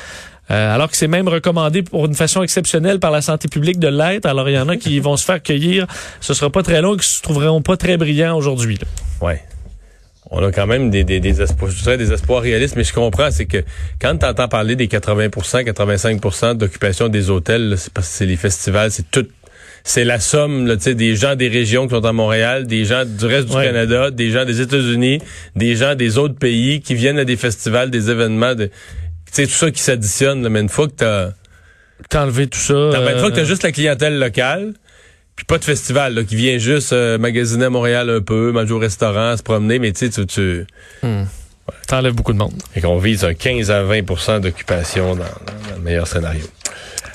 Euh, 0.52 0.76
alors 0.76 0.92
que 0.92 0.98
c'est 0.98 1.08
même 1.08 1.28
recommandé 1.28 1.84
pour 1.84 2.06
une 2.06 2.16
façon 2.16 2.44
exceptionnelle 2.44 3.00
par 3.00 3.12
la 3.12 3.22
santé 3.22 3.48
publique 3.48 3.80
de 3.80 3.88
l'être. 3.88 4.26
Alors, 4.26 4.50
il 4.50 4.56
y 4.56 4.60
en 4.60 4.68
a 4.70 4.76
qui 4.78 5.00
vont 5.02 5.16
se 5.16 5.26
faire 5.26 5.42
cueillir. 5.42 5.88
Ce 6.20 6.34
sera 6.34 6.50
pas 6.50 6.64
très 6.64 6.82
long, 6.82 6.98
qui 6.98 7.08
se 7.08 7.22
trouveront 7.22 7.62
pas 7.62 7.78
très 7.78 7.98
brillants 7.98 8.36
aujourd'hui. 8.36 8.78
Ouais. 9.22 9.42
On 10.32 10.44
a 10.44 10.52
quand 10.52 10.66
même 10.68 10.90
des, 10.90 11.04
des, 11.04 11.20
des 11.20 11.42
espoirs, 11.42 11.70
je 11.70 11.84
dirais 11.84 11.98
des 11.98 12.12
espoirs 12.12 12.42
réalistes, 12.42 12.76
mais 12.76 12.84
je 12.84 12.94
comprends, 12.94 13.30
c'est 13.30 13.46
que 13.46 13.64
quand 14.02 14.18
tu 14.18 14.26
entends 14.26 14.48
parler 14.48 14.76
des 14.76 14.88
80% 14.88 15.64
85% 15.64 16.56
d'occupation 16.56 17.08
des 17.08 17.30
hôtels, 17.30 17.76
c'est 17.78 17.94
parce 17.94 18.08
que 18.10 18.14
c'est 18.16 18.26
les 18.26 18.38
festivals, 18.38 18.90
c'est 18.92 19.10
tout. 19.12 19.28
C'est 19.86 20.06
la 20.06 20.20
somme 20.20 20.66
là, 20.66 20.78
tu 20.78 20.84
sais, 20.84 20.96
des 20.96 21.16
gens 21.18 21.36
des 21.36 21.50
régions 21.50 21.88
qui 21.88 21.94
sont 21.94 22.06
à 22.06 22.14
Montréal, 22.14 22.66
des 22.66 22.86
gens 22.86 23.04
du 23.06 23.26
reste 23.26 23.50
du 23.50 23.56
Ouais. 23.56 23.66
Canada, 23.66 24.12
des 24.12 24.32
gens 24.32 24.46
des 24.46 24.62
États-Unis, 24.62 25.20
des 25.58 25.76
gens 25.76 25.94
des 25.94 26.18
autres 26.18 26.36
pays 26.36 26.80
qui 26.82 26.96
viennent 26.96 27.20
à 27.20 27.26
des 27.26 27.36
festivals, 27.36 27.92
des 27.92 28.10
événements. 28.10 28.56
De, 28.56 28.72
tu 29.34 29.42
sais, 29.42 29.48
tout 29.48 29.54
ça 29.54 29.72
qui 29.72 29.82
s'additionne. 29.82 30.44
là, 30.44 30.50
Mais 30.50 30.60
une 30.62 30.70
fois 30.70 30.88
que 30.88 30.94
t'as 30.94 31.30
T'as 32.10 32.24
enlevé 32.24 32.48
tout 32.48 32.60
ça. 32.60 32.74
T'as- 32.92 33.00
ben, 33.02 33.14
une 33.14 33.20
fois 33.20 33.30
que 33.30 33.36
euh, 33.36 33.38
t'as 33.42 33.44
juste 33.46 33.64
la 33.64 33.72
clientèle 33.72 34.20
locale, 34.20 34.74
puis 35.36 35.46
pas 35.46 35.58
de 35.58 35.64
festival, 35.64 36.14
là, 36.16 36.24
qui 36.24 36.36
vient 36.36 36.58
juste 36.58 36.92
euh, 36.94 37.18
magasiner 37.18 37.66
à 37.66 37.70
Montréal 37.70 38.10
un 38.10 38.22
peu, 38.22 38.52
manger 38.52 38.74
au 38.74 38.80
restaurant, 38.80 39.38
se 39.38 39.44
promener, 39.44 39.80
mais 39.80 39.92
tu 39.94 40.00
sais, 40.00 40.10
tu, 40.10 40.26
tu... 40.26 40.66
T'enlèves 41.88 42.14
beaucoup 42.14 42.34
de 42.34 42.38
monde. 42.38 42.54
Et 42.76 42.82
qu'on 42.82 42.98
vise 42.98 43.24
un 43.24 43.34
15 43.34 43.72
à 43.72 43.84
20% 43.84 44.42
d'occupation 44.42 45.16
dans, 45.16 45.24
dans 45.24 45.76
le 45.78 45.82
meilleur 45.82 46.08
scénario. 46.08 46.44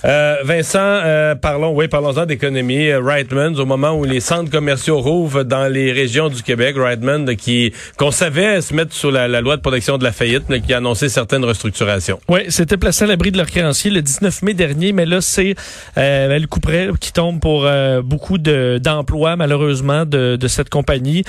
Euh, 0.04 0.36
Vincent, 0.44 0.78
euh, 0.80 1.34
parlons, 1.34 1.74
oui, 1.74 1.88
parlons-en 1.88 2.24
d'économie. 2.24 2.88
Euh, 2.88 3.00
Reitmans, 3.00 3.58
au 3.58 3.66
moment 3.66 3.92
où 3.92 4.04
les 4.04 4.20
centres 4.20 4.50
commerciaux 4.50 5.00
rouvrent 5.00 5.44
dans 5.44 5.66
les 5.66 5.92
régions 5.92 6.28
du 6.28 6.42
Québec, 6.42 6.76
Reitmans, 6.78 7.26
euh, 7.28 7.34
qui, 7.34 7.72
qu'on 7.96 8.10
savait 8.10 8.60
se 8.60 8.74
mettre 8.74 8.94
sous 8.94 9.10
la, 9.10 9.26
loi 9.40 9.56
de 9.56 9.62
protection 9.62 9.98
de 9.98 10.04
la 10.04 10.12
faillite, 10.12 10.44
mais 10.48 10.60
qui 10.60 10.72
a 10.72 10.76
annoncé 10.76 11.08
certaines 11.08 11.44
restructurations. 11.44 12.20
Oui, 12.28 12.40
c'était 12.48 12.76
placé 12.76 13.04
à 13.04 13.06
l'abri 13.08 13.32
de 13.32 13.38
leurs 13.38 13.48
créanciers 13.48 13.90
le 13.90 14.02
19 14.02 14.42
mai 14.42 14.54
dernier, 14.54 14.92
mais 14.92 15.04
là, 15.04 15.20
c'est 15.20 15.54
euh, 15.96 16.38
le 16.38 16.46
coup 16.46 16.60
près 16.60 16.88
qui 17.00 17.12
tombe 17.12 17.40
pour 17.40 17.66
euh, 17.66 18.00
beaucoup 18.02 18.38
de, 18.38 18.78
d'emplois, 18.82 19.34
malheureusement, 19.34 20.04
de, 20.04 20.36
de 20.36 20.48
cette 20.48 20.70
compagnie 20.70 21.24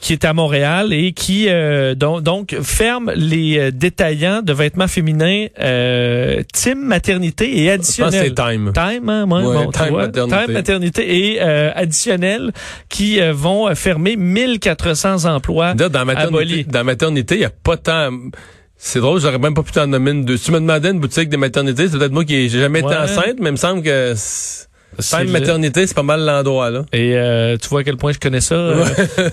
qui 0.00 0.12
est 0.12 0.24
à 0.24 0.32
Montréal 0.32 0.92
et 0.92 1.12
qui 1.12 1.48
donc, 1.96 2.56
ferme 2.62 3.12
les 3.14 3.70
détaillants 3.72 4.42
de 4.42 4.52
vêtements 4.52 4.88
féminins 4.88 5.46
Team 6.52 6.80
Maternité 6.80 7.64
et 7.64 7.68
Je 7.68 8.07
pense 8.10 8.20
que 8.20 8.26
c'est 8.26 8.34
Time. 8.34 8.72
Time, 8.74 9.08
hein, 9.08 9.24
ouais, 9.28 9.44
Ouais, 9.44 9.64
bon, 9.64 9.70
Time. 9.70 9.94
Maternité. 9.96 10.36
Time 10.44 10.52
maternité 10.52 11.16
et 11.34 11.38
euh, 11.42 11.70
additionnel 11.74 12.52
qui 12.88 13.20
euh, 13.20 13.32
vont 13.32 13.74
fermer 13.74 14.16
1400 14.16 15.24
emplois 15.24 15.74
Dans 15.74 15.90
la 15.92 16.04
maternité, 16.04 16.64
dans 16.64 16.78
la 16.80 16.84
maternité, 16.84 17.34
il 17.36 17.38
n'y 17.40 17.44
a 17.44 17.50
pas 17.50 17.76
tant. 17.76 18.10
C'est 18.76 19.00
drôle, 19.00 19.20
j'aurais 19.20 19.38
même 19.38 19.54
pas 19.54 19.64
pu 19.64 19.72
t'en 19.72 19.88
nommer 19.88 20.12
une. 20.12 20.24
deux. 20.24 20.36
Si 20.36 20.44
tu 20.46 20.52
me 20.52 20.60
demandais 20.60 20.90
une 20.90 21.00
boutique 21.00 21.28
de 21.28 21.36
maternité, 21.36 21.88
c'est 21.88 21.98
peut-être 21.98 22.12
moi 22.12 22.24
qui 22.24 22.48
j'ai 22.48 22.60
jamais 22.60 22.80
Ouais. 22.84 22.92
été 22.92 23.00
enceinte, 23.02 23.36
mais 23.40 23.48
il 23.48 23.52
me 23.52 23.56
semble 23.56 23.82
que 23.82 24.12
c'est- 24.14 24.67
Le- 25.22 25.30
maternité, 25.30 25.86
c'est 25.86 25.94
pas 25.94 26.02
mal 26.02 26.24
l'endroit 26.24 26.70
là. 26.70 26.84
Et 26.92 27.12
euh, 27.16 27.56
tu 27.56 27.68
vois 27.68 27.80
à 27.80 27.84
quel 27.84 27.96
point 27.96 28.12
je 28.12 28.18
connais 28.18 28.40
ça. 28.40 28.54
Euh, 28.54 28.84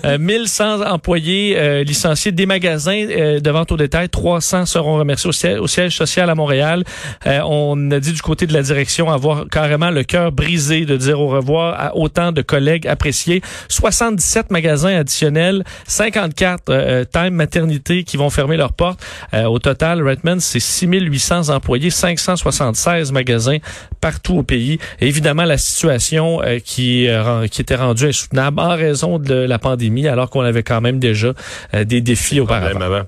euh, 0.04 0.18
1100 0.18 0.82
employés 0.82 1.56
euh, 1.58 1.82
licenciés 1.82 2.30
des 2.30 2.46
magasins 2.46 3.06
euh, 3.10 3.40
de 3.40 3.50
vente 3.50 3.72
au 3.72 3.76
détail. 3.76 4.08
300 4.08 4.66
seront 4.66 4.98
remerciés 4.98 5.28
au 5.28 5.32
siège, 5.32 5.58
au 5.58 5.66
siège 5.66 5.96
social 5.96 6.30
à 6.30 6.34
Montréal. 6.34 6.84
Euh, 7.26 7.40
on 7.46 7.90
a 7.90 7.98
dit 7.98 8.12
du 8.12 8.22
côté 8.22 8.46
de 8.46 8.52
la 8.52 8.62
direction 8.62 9.10
avoir 9.10 9.48
carrément 9.48 9.90
le 9.90 10.04
cœur 10.04 10.30
brisé 10.30 10.84
de 10.84 10.96
dire 10.96 11.20
au 11.20 11.28
revoir 11.28 11.74
à 11.78 11.96
autant 11.96 12.30
de 12.32 12.42
collègues 12.42 12.86
appréciés. 12.86 13.42
77 13.68 14.50
magasins 14.50 14.96
additionnels, 14.98 15.64
54 15.86 16.62
euh, 16.68 17.04
Time 17.10 17.30
Maternité 17.34 18.04
qui 18.04 18.16
vont 18.16 18.30
fermer 18.30 18.56
leurs 18.56 18.72
portes. 18.72 19.00
Euh, 19.34 19.44
au 19.44 19.58
total, 19.58 20.06
Redmond, 20.06 20.38
c'est 20.40 20.60
6800 20.60 21.48
employés, 21.48 21.90
576 21.90 23.10
magasins 23.12 23.58
partout 24.00 24.36
au 24.38 24.42
pays. 24.42 24.78
Et 25.00 25.08
évidemment, 25.08 25.44
la 25.46 25.58
situation 25.58 26.42
euh, 26.42 26.58
qui, 26.58 27.08
euh, 27.08 27.46
qui 27.48 27.60
était 27.60 27.76
rendue 27.76 28.06
insoutenable 28.06 28.60
en 28.60 28.76
raison 28.76 29.18
de 29.18 29.34
la 29.34 29.58
pandémie, 29.58 30.06
alors 30.08 30.30
qu'on 30.30 30.42
avait 30.42 30.62
quand 30.62 30.80
même 30.80 30.98
déjà 30.98 31.32
euh, 31.74 31.84
des 31.84 32.00
défis 32.00 32.40
auparavant. 32.40 32.80
Avant. 32.80 33.02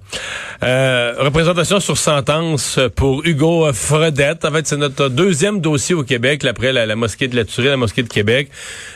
Euh, 0.62 1.14
représentation 1.18 1.81
sur 1.81 1.98
sentence 1.98 2.79
pour 2.96 3.24
Hugo 3.24 3.72
Fredette. 3.72 4.44
En 4.44 4.51
fait, 4.51 4.66
c'est 4.66 4.77
notre 4.77 5.09
deuxième 5.09 5.61
dossier 5.61 5.94
au 5.94 6.03
Québec, 6.03 6.44
après 6.44 6.72
la, 6.72 6.87
la 6.87 6.96
mosquée 6.96 7.29
de 7.29 7.37
la 7.37 7.44
Tuerie, 7.44 7.68
la 7.68 7.77
mosquée 7.77 8.03
de 8.03 8.09
Québec, 8.09 8.48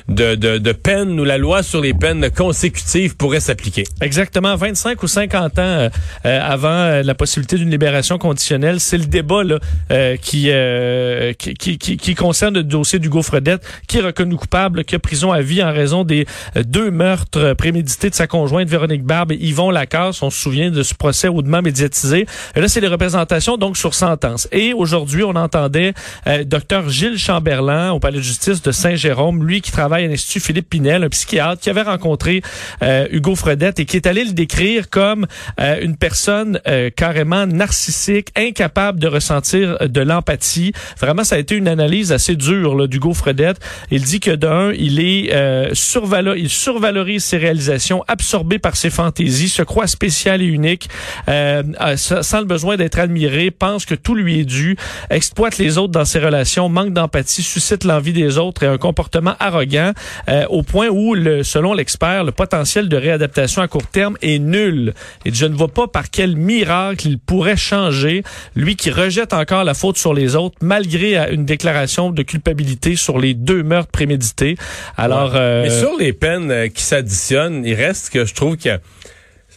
de, 0.09 0.35
de, 0.35 0.59
de 0.59 0.72
peine 0.72 1.18
où 1.20 1.24
la 1.24 1.38
loi 1.38 1.62
sur 1.62 1.81
les 1.81 1.94
peines 1.94 2.31
consécutives 2.31 3.16
pourrait 3.16 3.40
s'appliquer. 3.40 3.85
Exactement, 4.00 4.57
25 4.57 5.02
ou 5.02 5.07
50 5.07 5.59
ans 5.59 5.62
euh, 5.62 5.88
avant 6.24 7.02
la 7.05 7.14
possibilité 7.14 7.57
d'une 7.57 7.70
libération 7.70 8.18
conditionnelle. 8.18 8.81
C'est 8.81 8.98
le 8.98 9.07
débat 9.07 9.44
là, 9.44 9.59
euh, 9.90 10.16
qui, 10.16 10.46
euh, 10.48 11.33
qui, 11.35 11.55
qui, 11.55 11.78
qui, 11.78 11.96
qui 11.96 12.14
concerne 12.14 12.55
le 12.55 12.62
dossier 12.62 12.98
d'Hugo 12.98 13.22
Fredette, 13.32 13.66
qui 13.88 13.96
est 13.96 14.02
reconnu 14.02 14.36
coupable, 14.36 14.84
qui 14.84 14.94
a 14.94 14.98
prison 14.98 15.32
à 15.32 15.40
vie 15.40 15.62
en 15.62 15.72
raison 15.72 16.04
des 16.04 16.26
euh, 16.56 16.62
deux 16.64 16.90
meurtres 16.90 17.38
euh, 17.38 17.54
prémédités 17.54 18.10
de 18.10 18.14
sa 18.14 18.26
conjointe 18.26 18.68
Véronique 18.68 19.04
Barbe 19.04 19.32
et 19.32 19.36
Yvon 19.36 19.70
Lacasse. 19.70 20.22
On 20.22 20.28
se 20.28 20.38
souvient 20.38 20.70
de 20.70 20.82
ce 20.82 20.94
procès 20.94 21.28
hautement 21.28 21.62
médiatisé. 21.62 22.26
Et 22.54 22.60
là, 22.60 22.68
c'est 22.68 22.82
les 22.82 22.88
représentations 22.88 23.56
donc 23.56 23.78
sur 23.78 23.94
sentence. 23.94 24.48
Et 24.52 24.74
aujourd'hui, 24.74 25.24
on 25.24 25.34
entendait 25.34 25.94
euh, 26.26 26.44
Dr 26.44 26.90
Gilles 26.90 27.16
Chamberlain 27.16 27.92
au 27.92 28.00
palais 28.00 28.18
de 28.18 28.22
justice 28.22 28.60
de 28.60 28.70
Saint-Jérôme, 28.70 29.46
lui 29.46 29.62
qui 29.62 29.72
travaille 29.72 30.04
à 30.04 30.08
l'Institut 30.08 30.40
Philippe 30.40 30.68
Pinel, 30.68 31.04
un 31.04 31.08
psychiatre 31.08 31.62
qui 31.62 31.70
avait 31.70 31.82
rencontré 31.82 32.42
euh, 32.82 33.06
Hugo 33.10 33.34
Fredette 33.34 33.80
et 33.80 33.86
qui 33.86 33.96
est 33.96 34.06
allé 34.06 34.24
le 34.24 34.32
décrire 34.32 34.90
comme 34.90 35.26
euh, 35.58 35.80
une 35.80 35.96
personne 35.96 36.60
euh, 36.68 36.90
carrément 36.94 37.46
narcissique, 37.46 38.28
incapable 38.36 38.98
de 38.98 39.08
ressentir 39.08 39.78
euh, 39.80 39.88
de 39.88 40.00
l'empathie. 40.02 40.72
Vraiment, 41.00 41.24
ça 41.24 41.36
a 41.36 41.38
été 41.38 41.54
une 41.54 41.68
analyse 41.68 42.12
assez 42.12 42.36
dure 42.36 42.74
là, 42.74 42.86
d'Hugo 42.86 43.14
Fredette. 43.22 43.58
Il 43.90 44.02
dit 44.02 44.18
que 44.18 44.32
d'un, 44.32 44.72
il 44.72 44.98
est 44.98 45.32
euh, 45.32 45.70
survalo- 45.74 46.37
il 46.37 46.48
survalorise 46.48 47.22
ses 47.24 47.38
réalisations, 47.38 48.02
absorbé 48.08 48.58
par 48.58 48.74
ses 48.76 48.90
fantaisies, 48.90 49.48
se 49.48 49.62
croit 49.62 49.87
spécial 49.87 50.42
et 50.42 50.46
unique, 50.46 50.88
euh, 51.28 51.62
sans 51.96 52.40
le 52.40 52.46
besoin 52.46 52.76
d'être 52.76 52.98
admiré, 52.98 53.52
pense 53.52 53.87
que 53.87 53.94
tout 53.94 54.16
lui 54.16 54.40
est 54.40 54.44
dû, 54.44 54.76
exploite 55.11 55.58
les 55.58 55.78
autres 55.78 55.92
dans 55.92 56.04
ses 56.04 56.18
relations, 56.18 56.68
manque 56.68 56.92
d'empathie, 56.92 57.44
suscite 57.44 57.85
l'envie 57.85 58.12
des 58.12 58.38
autres 58.38 58.64
et 58.64 58.66
un 58.66 58.78
comportement 58.78 59.35
arrogant, 59.38 59.92
euh, 60.28 60.44
au 60.48 60.62
point 60.62 60.88
où, 60.88 61.14
le, 61.14 61.44
selon 61.44 61.74
l'expert, 61.74 62.24
le 62.24 62.32
potentiel 62.32 62.88
de 62.88 62.96
réadaptation 62.96 63.62
à 63.62 63.68
court 63.68 63.87
terme 63.87 64.16
est 64.20 64.40
nul. 64.40 64.94
Et 65.24 65.32
je 65.32 65.46
ne 65.46 65.54
vois 65.54 65.68
pas 65.68 65.87
par 65.87 66.11
quel 66.11 66.35
miracle 66.37 67.06
il 67.06 67.18
pourrait 67.18 67.56
changer, 67.56 68.24
lui 68.56 68.74
qui 68.74 68.90
rejette 68.90 69.32
encore 69.32 69.64
la 69.64 69.74
faute 69.74 69.98
sur 69.98 70.12
les 70.12 70.35
autres, 70.35 70.56
malgré 70.61 71.16
euh, 71.16 71.30
une 71.30 71.44
déclaration 71.44 72.11
de 72.11 72.22
culpabilité 72.22 72.96
sur 72.96 73.12
les 73.18 73.35
deux 73.35 73.62
meurtres 73.62 73.90
prémédités. 73.90 74.57
Alors, 74.96 75.33
euh, 75.35 75.62
Mais 75.64 75.70
sur 75.70 75.96
les 75.98 76.12
peines 76.12 76.51
euh, 76.51 76.68
qui 76.68 76.83
s'additionnent, 76.83 77.64
il 77.64 77.75
reste 77.75 78.11
que 78.11 78.25
je 78.25 78.35
trouve 78.35 78.57
qu'il 78.57 78.70
y 78.70 78.75
a... 78.75 78.81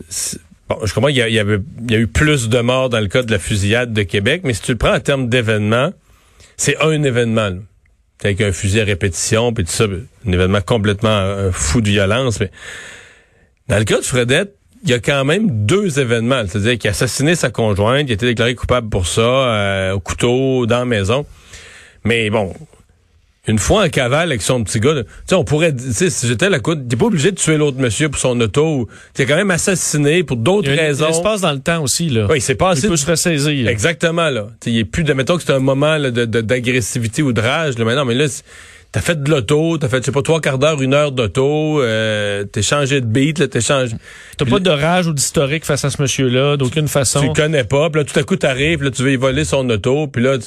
c'est- 0.10 0.40
Bon, 0.68 0.78
je 0.84 0.94
comprends 0.96 1.10
qu'il 1.10 1.18
y, 1.18 1.22
a- 1.22 1.28
il 1.30 1.36
y 1.36 1.40
avait, 1.40 1.60
il 1.88 1.92
y 1.92 1.96
a 1.96 2.00
eu 2.00 2.08
plus 2.08 2.50
de 2.50 2.60
morts 2.60 2.90
dans 2.90 3.00
le 3.00 3.06
cas 3.08 3.22
de 3.22 3.30
la 3.32 3.38
fusillade 3.38 3.94
de 3.94 4.02
Québec, 4.02 4.42
mais 4.44 4.54
si 4.56 4.64
tu 4.64 4.72
le 4.72 4.78
prends 4.80 4.96
en 4.96 5.00
termes 5.00 5.30
d'événements, 5.30 5.94
c'est 6.58 6.76
un 6.82 7.04
événement. 7.04 7.50
là. 7.50 7.56
Avec 8.24 8.42
un 8.42 8.52
fusil 8.52 8.80
à 8.82 8.84
répétition, 8.86 9.54
puis 9.54 9.64
tout 9.66 9.72
ça, 9.72 9.84
un 9.84 10.32
événement 10.32 10.62
complètement 10.62 11.10
euh, 11.20 11.52
fou 11.52 11.82
de 11.82 11.90
violence. 11.90 12.40
Mais 12.40 12.50
dans 13.68 13.78
le 13.78 13.84
cas 13.84 13.98
de 14.00 14.04
Fredette, 14.06 14.56
il 14.84 14.90
y 14.90 14.94
a 14.94 15.00
quand 15.00 15.24
même 15.26 15.66
deux 15.68 16.00
événements. 16.00 16.44
C'est-à-dire 16.48 16.80
qu'il 16.80 16.88
a 16.88 16.92
assassiné 16.92 17.36
sa 17.36 17.52
conjointe, 17.52 18.08
il 18.08 18.12
a 18.12 18.14
été 18.16 18.26
déclaré 18.26 18.56
coupable 18.56 18.90
pour 18.90 19.06
ça, 19.06 19.22
euh, 19.22 19.92
au 19.94 20.00
couteau, 20.00 20.66
dans 20.66 20.80
la 20.80 20.86
maison. 20.86 21.28
Mais 22.06 22.30
bon, 22.32 22.56
une 23.48 23.60
fois 23.60 23.86
en 23.86 23.90
cavale 23.90 24.30
avec 24.30 24.42
son 24.42 24.64
petit 24.64 24.80
gars, 24.80 24.96
tu 24.96 25.04
sais, 25.28 25.36
on 25.36 25.44
pourrait, 25.44 25.76
tu 25.76 25.92
sais, 25.94 26.10
si 26.10 26.28
j'étais 26.28 26.50
la 26.50 26.60
côte, 26.60 26.88
t'es 26.88 26.96
pas 26.96 27.06
obligé 27.06 27.32
de 27.32 27.36
tuer 27.38 27.58
l'autre 27.58 27.78
monsieur 27.80 28.10
pour 28.10 28.20
son 28.20 28.40
auto. 28.42 28.88
T'es 29.14 29.26
quand 29.26 29.36
même 29.36 29.52
assassiné 29.52 30.24
pour 30.24 30.38
d'autres 30.38 30.70
Il 30.72 30.80
raisons. 30.80 31.06
un 31.06 31.10
espace 31.10 31.42
dans 31.42 31.52
le 31.54 31.60
temps 31.60 31.84
aussi, 31.84 32.10
là. 32.10 32.28
Oui, 32.30 32.42
c'est 32.42 32.56
passé. 32.56 32.82
Il 32.86 32.90
peut 32.90 32.98
se 32.98 33.06
ressaisir. 33.06 33.68
Exactement, 33.70 34.30
là. 34.30 34.48
Tu 34.62 34.70
sais, 34.70 34.72
il 34.76 34.80
est 34.80 34.86
plus 34.86 35.04
de, 35.04 35.14
mettons 35.14 35.38
que 35.38 35.44
c'est 35.44 35.54
un 35.54 35.60
moment 35.60 35.98
là, 35.98 36.12
de, 36.12 36.26
d'agressivité 36.26 37.22
ou 37.22 37.34
de 37.34 37.42
rage, 37.42 37.78
là. 37.78 37.86
Mais 37.86 37.96
non, 37.96 38.06
mais 38.06 38.16
là, 38.16 38.26
t'as 38.92 39.02
fait 39.02 39.22
de 39.22 39.30
l'auto, 39.30 39.78
t'as 39.78 39.90
fait, 39.90 39.98
je 40.00 40.04
sais 40.06 40.12
pas, 40.12 40.22
trois 40.22 40.40
quarts 40.42 40.58
d'heure, 40.58 40.82
une 40.82 40.94
heure 40.94 41.12
d'auto, 41.12 41.82
euh, 41.82 42.46
t'es 42.46 42.62
changé 42.62 43.02
de 43.02 43.06
beat, 43.06 43.40
là, 43.40 43.48
t'es 43.48 43.60
changé. 43.62 43.96
T'as 44.38 44.46
pas 44.46 44.60
de 44.60 44.70
rage 44.70 45.08
ou 45.08 45.14
d'historique 45.14 45.66
face 45.66 45.84
à 45.86 45.90
ce 45.90 46.02
monsieur-là, 46.02 46.56
d'aucune 46.58 46.88
façon. 46.88 47.20
Tu 47.20 47.28
le 47.28 47.34
connais 47.34 47.66
pas, 47.66 47.90
puis 47.90 48.02
là, 48.02 48.06
tout 48.06 48.18
à 48.18 48.24
coup, 48.24 48.38
t'arrives, 48.38 48.82
là, 48.84 48.92
tu 48.92 49.04
veux 49.04 49.12
y 49.12 49.18
voler 49.18 49.44
son 49.46 49.70
auto, 49.70 50.08
puis 50.08 50.24
là, 50.24 50.38
tu- 50.38 50.46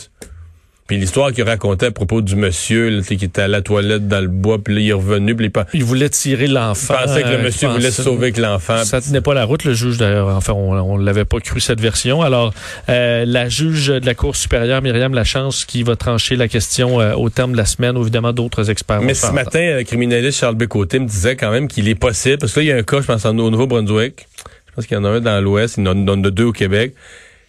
puis 0.89 0.97
l'histoire 0.99 1.33
qu'il 1.33 1.45
racontait 1.45 1.87
à 1.87 1.91
propos 1.93 2.21
du 2.23 2.35
monsieur, 2.35 2.89
là, 2.89 2.99
tu 3.03 3.05
sais, 3.05 3.17
qui 3.17 3.27
était 3.27 3.43
à 3.43 3.47
la 3.49 3.63
toilette 3.63 4.09
dans 4.09 4.21
le 4.21 4.27
bois, 4.27 4.59
puis 4.59 4.75
là, 4.75 4.81
il 4.81 4.89
est 4.89 4.93
revenu, 4.95 5.37
puis 5.37 5.47
il 5.47 5.51
pen- 5.53 5.67
Il 5.75 5.85
voulait 5.85 6.09
tirer 6.09 6.47
l'enfant. 6.49 6.95
pensait 7.05 7.23
que 7.23 7.29
le 7.29 7.35
euh, 7.35 7.43
monsieur 7.45 7.69
voulait 7.69 7.91
se 7.91 8.03
sauver 8.03 8.23
avec 8.25 8.39
l'enfant. 8.39 8.83
Ça 8.85 9.01
tenait 9.01 9.21
pas 9.21 9.35
la 9.35 9.45
route, 9.45 9.65
le 9.65 9.75
juge 9.75 9.99
d'ailleurs. 9.99 10.29
Enfin, 10.29 10.55
on, 10.55 10.73
on 10.73 10.97
l'avait 10.97 11.25
pas 11.27 11.39
cru 11.41 11.61
cette 11.61 11.81
version. 11.81 12.23
Alors, 12.23 12.53
euh, 12.89 13.25
la 13.27 13.49
juge 13.49 13.89
de 13.89 14.05
la 14.07 14.15
Cour 14.15 14.35
supérieure, 14.35 14.81
Myriam 14.83 15.13
Lachance, 15.15 15.65
qui 15.67 15.83
va 15.83 15.95
trancher 15.95 16.37
la 16.37 16.49
question 16.49 17.01
euh, 17.01 17.13
au 17.15 17.29
terme 17.31 17.53
de 17.53 17.59
la 17.59 17.67
semaine, 17.67 17.97
ou 17.99 18.01
évidemment 18.03 18.33
d'autres 18.33 18.71
experts. 18.71 19.03
Mais 19.03 19.13
ce 19.15 19.31
matin, 19.31 19.77
le 19.77 19.85
criminaliste 19.85 20.39
Charles 20.41 20.55
Bécoté 20.57 20.99
me 20.99 21.07
disait 21.07 21.37
quand 21.37 21.51
même 21.51 21.69
qu'il 21.69 21.87
est 21.89 21.95
possible, 21.95 22.39
parce 22.39 22.53
que 22.55 22.61
là, 22.61 22.65
il 22.65 22.69
y 22.69 22.73
a 22.73 22.77
un 22.77 22.83
cas, 22.83 23.03
je 23.03 23.07
pense, 23.07 23.25
en- 23.27 23.37
au 23.39 23.51
Nouveau-Brunswick. 23.51 24.27
Je 24.71 24.73
pense 24.75 24.87
qu'il 24.87 24.97
y 24.97 25.01
en 25.01 25.05
a 25.05 25.09
un 25.11 25.21
dans 25.21 25.41
l'Ouest, 25.43 25.75
il 25.77 25.83
il 25.83 25.87
y 25.87 25.91
en 26.11 26.25
a 26.25 26.31
deux 26.31 26.45
au 26.45 26.53
Québec. 26.53 26.95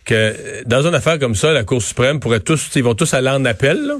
Que 0.09 0.15
euh, 0.15 0.33
dans 0.65 0.87
une 0.87 0.95
affaire 0.95 1.19
comme 1.19 1.35
ça, 1.35 1.51
la 1.53 1.63
Cour 1.63 1.83
suprême 1.83 2.19
pourrait 2.19 2.39
tous, 2.39 2.71
ils 2.75 2.83
vont 2.83 2.95
tous 2.95 3.13
aller 3.13 3.29
en 3.29 3.45
appel, 3.45 3.85
là. 3.85 3.93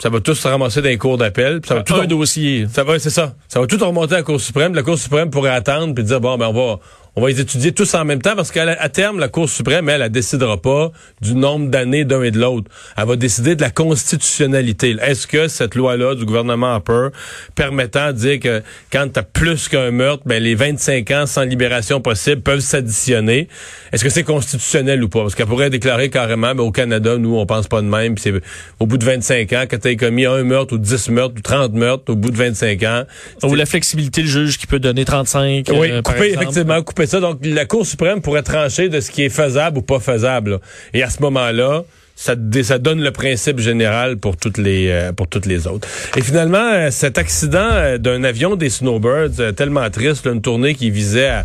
Ça 0.00 0.08
va 0.08 0.20
tous 0.20 0.34
se 0.34 0.46
ramasser 0.46 0.80
dans 0.80 0.88
les 0.88 0.96
cours 0.96 1.18
d'appel. 1.18 1.60
Ça 1.66 1.74
va 1.74 1.82
tout 1.82 1.96
un 1.96 2.06
dossier. 2.06 2.68
Ça 2.72 2.84
va, 2.84 3.00
c'est 3.00 3.10
ça. 3.10 3.34
Ça 3.48 3.58
va 3.58 3.66
tout 3.66 3.84
remonter 3.84 4.14
à 4.14 4.18
la 4.18 4.22
Cour 4.22 4.40
suprême. 4.40 4.72
La 4.72 4.84
Cour 4.84 4.96
suprême 4.96 5.30
pourrait 5.30 5.50
attendre 5.50 5.92
puis 5.92 6.04
dire 6.04 6.20
bon 6.20 6.38
ben 6.38 6.46
on 6.46 6.52
va 6.52 6.78
on 7.18 7.20
va 7.20 7.30
les 7.30 7.40
étudier 7.40 7.72
tous 7.72 7.94
en 7.94 8.04
même 8.04 8.22
temps 8.22 8.36
parce 8.36 8.52
qu'à 8.52 8.88
terme 8.90 9.18
la 9.18 9.26
Cour 9.26 9.48
suprême 9.48 9.88
elle, 9.88 10.02
elle 10.02 10.08
décidera 10.08 10.56
pas 10.56 10.92
du 11.20 11.34
nombre 11.34 11.68
d'années 11.68 12.04
d'un 12.04 12.22
et 12.22 12.30
de 12.30 12.38
l'autre. 12.38 12.70
Elle 12.96 13.06
va 13.06 13.16
décider 13.16 13.56
de 13.56 13.60
la 13.60 13.70
constitutionnalité. 13.70 14.94
Est-ce 15.02 15.26
que 15.26 15.48
cette 15.48 15.74
loi-là 15.74 16.14
du 16.14 16.24
gouvernement 16.24 16.74
Harper 16.74 17.08
permettant 17.56 18.12
de 18.12 18.18
dire 18.18 18.38
que 18.38 18.62
quand 18.92 19.08
tu 19.12 19.18
as 19.18 19.24
plus 19.24 19.66
qu'un 19.66 19.90
meurtre, 19.90 20.22
ben 20.26 20.40
les 20.40 20.54
25 20.54 21.10
ans 21.10 21.26
sans 21.26 21.42
libération 21.42 22.00
possible 22.00 22.40
peuvent 22.40 22.60
s'additionner? 22.60 23.48
Est-ce 23.92 24.04
que 24.04 24.10
c'est 24.10 24.22
constitutionnel 24.22 25.02
ou 25.02 25.08
pas? 25.08 25.22
Parce 25.22 25.34
qu'elle 25.34 25.46
pourrait 25.46 25.70
déclarer 25.70 26.10
carrément 26.10 26.54
ben, 26.54 26.62
au 26.62 26.70
Canada 26.70 27.16
nous 27.16 27.34
on 27.34 27.46
pense 27.46 27.66
pas 27.66 27.82
de 27.82 27.88
même 27.88 28.16
c'est 28.16 28.32
au 28.78 28.86
bout 28.86 28.96
de 28.96 29.04
25 29.04 29.52
ans 29.54 29.64
quand 29.68 29.78
tu 29.80 29.88
as 29.88 29.96
commis 29.96 30.24
un 30.24 30.44
meurtre 30.44 30.74
ou 30.74 30.78
10 30.78 31.08
meurtres 31.08 31.34
ou 31.36 31.42
30 31.42 31.72
meurtres 31.72 32.12
au 32.12 32.14
bout 32.14 32.30
de 32.30 32.36
25 32.36 32.80
ans, 32.84 33.02
Ou 33.42 33.56
la 33.56 33.66
flexibilité, 33.66 34.22
le 34.22 34.28
juge 34.28 34.56
qui 34.56 34.68
peut 34.68 34.78
donner 34.78 35.04
35. 35.04 35.66
oui, 35.72 35.90
euh, 35.90 36.00
couper, 36.00 36.32
effectivement, 36.32 36.80
couper 36.82 37.07
Donc, 37.16 37.38
la 37.42 37.64
Cour 37.64 37.86
suprême 37.86 38.20
pourrait 38.20 38.42
trancher 38.42 38.88
de 38.88 39.00
ce 39.00 39.10
qui 39.10 39.22
est 39.22 39.28
faisable 39.30 39.78
ou 39.78 39.82
pas 39.82 40.00
faisable. 40.00 40.60
Et 40.94 41.02
à 41.02 41.10
ce 41.10 41.22
moment-là, 41.22 41.84
ça, 42.18 42.34
donne 42.34 43.00
le 43.00 43.12
principe 43.12 43.60
général 43.60 44.16
pour 44.16 44.36
toutes 44.36 44.58
les 44.58 44.88
euh, 44.88 45.12
pour 45.12 45.28
toutes 45.28 45.46
les 45.46 45.66
autres. 45.66 45.86
Et 46.16 46.20
finalement, 46.20 46.58
euh, 46.58 46.90
cet 46.90 47.16
accident 47.16 47.70
euh, 47.70 47.98
d'un 47.98 48.24
avion 48.24 48.56
des 48.56 48.70
Snowbirds, 48.70 49.54
tellement 49.56 49.88
triste, 49.90 50.26
une 50.26 50.42
tournée 50.42 50.74
qui 50.74 50.90
visait 50.90 51.28
à 51.28 51.44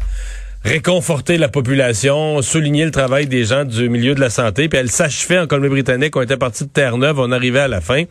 réconforter 0.63 1.37
la 1.37 1.49
population, 1.49 2.41
souligner 2.41 2.85
le 2.85 2.91
travail 2.91 3.27
des 3.27 3.43
gens 3.43 3.65
du 3.65 3.89
milieu 3.89 4.15
de 4.15 4.21
la 4.21 4.29
santé, 4.29 4.69
puis 4.69 4.79
elle 4.79 4.89
s'achevait 4.89 5.39
en 5.39 5.47
Colombie-Britannique. 5.47 6.15
On 6.15 6.21
était 6.21 6.37
parti 6.37 6.63
de 6.63 6.69
Terre-Neuve, 6.69 7.19
on 7.19 7.31
arrivait 7.31 7.59
à 7.59 7.67
la 7.67 7.81
fin. 7.81 8.03